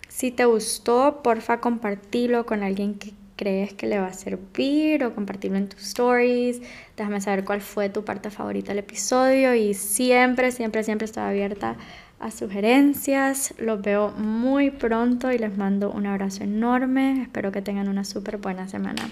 Si 0.08 0.32
te 0.32 0.46
gustó, 0.46 1.20
porfa, 1.22 1.60
compartilo 1.60 2.46
con 2.46 2.64
alguien 2.64 2.94
que 2.94 3.12
crees 3.36 3.74
que 3.74 3.88
le 3.88 4.00
va 4.00 4.08
a 4.08 4.14
servir 4.14 5.04
o 5.04 5.14
compartirlo 5.14 5.58
en 5.58 5.68
tus 5.68 5.82
stories. 5.82 6.62
Déjame 6.96 7.20
saber 7.20 7.44
cuál 7.44 7.60
fue 7.60 7.90
tu 7.90 8.06
parte 8.06 8.30
favorita 8.30 8.70
del 8.70 8.80
episodio 8.80 9.54
y 9.54 9.74
siempre, 9.74 10.54
siempre, 10.54 10.82
siempre 10.86 11.06
estoy 11.06 11.24
abierta 11.24 11.76
a 12.22 12.32
sugerencias. 12.32 13.54
Los 13.58 13.82
veo 13.82 14.12
muy 14.12 14.72
pronto 14.72 15.30
y 15.30 15.38
les 15.38 15.58
mando 15.58 15.92
un 15.92 16.06
abrazo 16.06 16.46
enorme. 16.46 17.24
Espero 17.24 17.52
que 17.52 17.62
tengan 17.62 17.90
una 17.90 18.06
súper 18.06 18.38
buena 18.38 18.70
semana. 18.70 19.10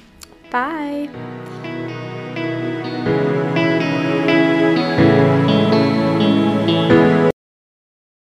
Bye. 0.51 1.09